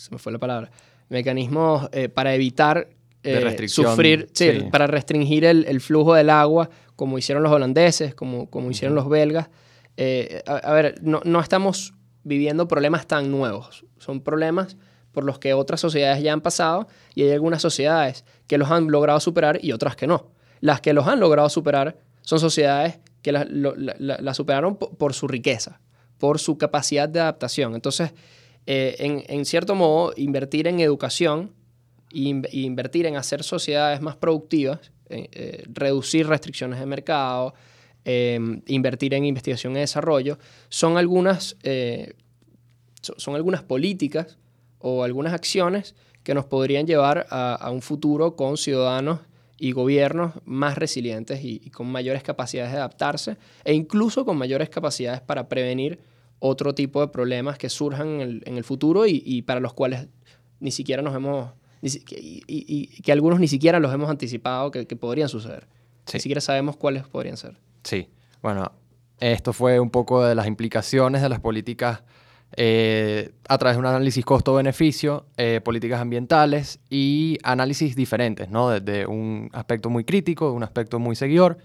se 0.01 0.11
me 0.11 0.17
fue 0.17 0.31
la 0.31 0.39
palabra, 0.39 0.71
mecanismos 1.09 1.89
eh, 1.91 2.09
para 2.09 2.33
evitar 2.33 2.89
eh, 3.23 3.67
sufrir, 3.67 4.29
sí, 4.33 4.49
para 4.71 4.87
restringir 4.87 5.45
el, 5.45 5.79
flujo 5.79 6.15
del 6.15 6.31
agua, 6.31 6.69
como 6.95 7.19
hicieron 7.19 7.43
los 7.43 7.51
holandeses, 7.51 8.15
como, 8.15 8.49
como 8.49 8.71
hicieron 8.71 8.95
los 8.95 9.07
belgas. 9.07 9.49
Eh, 9.97 10.41
a, 10.47 10.73
ver, 10.73 10.95
no, 11.03 11.21
no, 11.23 11.39
estamos 11.39 11.93
viviendo 12.23 12.67
problemas 12.67 13.05
tan 13.05 13.29
nuevos, 13.29 13.85
son 13.99 14.21
problemas 14.21 14.75
por 15.11 15.23
los 15.23 15.37
que 15.37 15.53
otras 15.53 15.79
sociedades 15.79 16.23
ya 16.23 16.33
han 16.33 16.41
pasado 16.41 16.87
y 17.13 17.23
hay 17.23 17.31
algunas 17.31 17.61
sociedades 17.61 18.25
que 18.47 18.57
los 18.57 18.71
han 18.71 18.89
logrado 18.89 19.19
superar 19.19 19.59
y 19.61 19.73
otras 19.73 19.95
que 19.95 20.07
no. 20.07 20.31
las 20.61 20.81
que 20.81 20.93
los 20.93 21.07
han 21.07 21.19
logrado 21.19 21.49
superar 21.49 21.97
son 22.21 22.39
sociedades 22.39 22.99
que 23.21 23.31
las 23.31 23.45
la, 23.49 24.33
superaron 24.33 24.77
por, 24.77 25.13
su 25.13 25.27
riqueza, 25.27 25.79
por 26.17 26.39
su 26.39 26.57
capacidad 26.57 27.07
de 27.07 27.19
adaptación. 27.19 27.75
Entonces, 27.75 28.13
eh, 28.65 29.25
en, 29.27 29.45
cierto 29.45 29.75
modo, 29.75 30.13
invertir 30.15 30.67
en 30.67 30.79
educación 30.79 31.53
e 32.13 32.37
invertir 32.51 33.05
en 33.05 33.15
hacer 33.15 33.43
sociedades 33.43 34.01
más 34.01 34.17
productivas, 34.17 34.91
eh, 35.09 35.29
eh, 35.31 35.63
reducir 35.67 36.27
restricciones 36.27 36.79
de 36.79 36.85
mercado, 36.85 37.53
em, 38.03 38.61
invertir 38.67 39.13
en 39.13 39.25
investigación 39.25 39.75
y 39.75 39.79
desarrollo, 39.79 40.37
son 40.69 40.97
algunas, 40.97 41.55
son 43.01 43.35
algunas 43.35 43.63
políticas 43.63 44.37
o 44.79 45.03
algunas 45.03 45.33
acciones 45.33 45.95
que 46.23 46.33
nos 46.33 46.45
podrían 46.45 46.85
llevar 46.85 47.27
a, 47.29 47.69
un 47.71 47.81
futuro 47.81 48.35
con 48.35 48.57
ciudadanos 48.57 49.19
y 49.57 49.71
gobiernos 49.71 50.33
más 50.45 50.77
resilientes 50.77 51.43
y, 51.43 51.69
con 51.69 51.87
mayores 51.87 52.23
capacidades 52.23 52.71
de 52.71 52.77
adaptarse 52.77 53.37
e 53.63 53.73
incluso 53.73 54.25
con 54.25 54.37
mayores 54.37 54.69
capacidades 54.69 55.21
para 55.21 55.47
prevenir 55.47 55.99
otro 56.41 56.73
tipo 56.73 57.01
de 57.01 57.07
problemas 57.07 57.57
que 57.59 57.69
surjan 57.69 58.19
en 58.19 58.57
el, 58.57 58.63
futuro 58.63 59.05
y, 59.05 59.43
para 59.43 59.59
los 59.59 59.73
cuales 59.73 60.07
ni 60.59 60.71
siquiera 60.71 61.03
nos 61.03 61.15
hemos, 61.15 61.51
y, 61.83 62.87
que 63.01 63.11
algunos 63.11 63.39
ni 63.39 63.47
siquiera 63.47 63.79
los 63.79 63.93
hemos 63.93 64.09
anticipado 64.09 64.71
que, 64.71 64.85
podrían 64.95 65.29
suceder. 65.29 65.67
Ni 66.11 66.19
siquiera 66.19 66.41
sabemos 66.41 66.75
cuáles 66.77 67.07
podrían 67.07 67.37
ser. 67.37 67.57
Sí, 67.83 68.09
bueno, 68.41 68.71
esto 69.19 69.53
fue 69.53 69.79
un 69.79 69.91
poco 69.91 70.25
de 70.25 70.33
las 70.33 70.47
implicaciones 70.47 71.21
de 71.21 71.29
las 71.29 71.39
políticas 71.39 72.01
eh, 72.57 73.31
a 73.47 73.57
través 73.59 73.77
de 73.77 73.79
un 73.79 73.85
análisis 73.85 74.25
costo-beneficio, 74.25 75.27
eh, 75.37 75.61
políticas 75.63 76.01
ambientales 76.01 76.79
y 76.89 77.37
análisis 77.43 77.95
diferentes, 77.95 78.49
¿no? 78.49 78.71
Desde 78.71 79.05
un 79.05 79.49
aspecto 79.53 79.91
muy 79.91 80.05
crítico, 80.05 80.51
un 80.51 80.63
aspecto 80.63 80.97
muy 80.97 81.15
seguidor. 81.15 81.59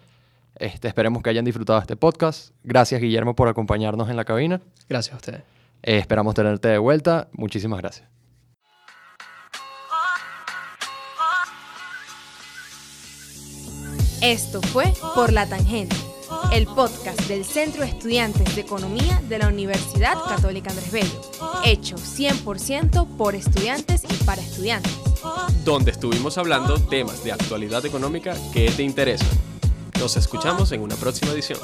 Este, 0.56 0.88
esperemos 0.88 1.22
que 1.22 1.30
hayan 1.30 1.44
disfrutado 1.44 1.78
este 1.78 1.96
podcast. 1.96 2.50
Gracias, 2.64 3.00
Guillermo, 3.00 3.34
por 3.36 3.48
acompañarnos 3.48 4.08
en 4.08 4.16
la 4.16 4.24
cabina. 4.24 4.60
Gracias 4.88 5.14
a 5.14 5.16
ustedes. 5.16 5.42
Eh, 5.82 5.98
esperamos 5.98 6.34
tenerte 6.34 6.68
de 6.68 6.78
vuelta. 6.78 7.28
Muchísimas 7.32 7.80
gracias. 7.80 8.08
Esto 14.22 14.60
fue 14.62 14.92
Por 15.14 15.32
la 15.32 15.46
Tangente 15.46 15.94
el 16.52 16.66
podcast 16.66 17.20
del 17.22 17.44
Centro 17.44 17.82
de 17.82 17.88
Estudiantes 17.88 18.54
de 18.54 18.60
Economía 18.60 19.20
de 19.28 19.38
la 19.38 19.48
Universidad 19.48 20.14
Católica 20.28 20.70
Andrés 20.70 20.90
Bello, 20.90 21.20
hecho 21.64 21.96
100% 21.96 23.16
por 23.16 23.34
estudiantes 23.34 24.02
y 24.04 24.24
para 24.24 24.42
estudiantes. 24.42 24.92
Donde 25.64 25.92
estuvimos 25.92 26.38
hablando 26.38 26.78
temas 26.78 27.22
de 27.24 27.32
actualidad 27.32 27.84
económica 27.84 28.34
que 28.52 28.70
te 28.70 28.82
interesan. 28.82 29.55
Nos 29.98 30.16
escuchamos 30.16 30.72
en 30.72 30.82
una 30.82 30.94
próxima 30.96 31.32
edición. 31.32 31.58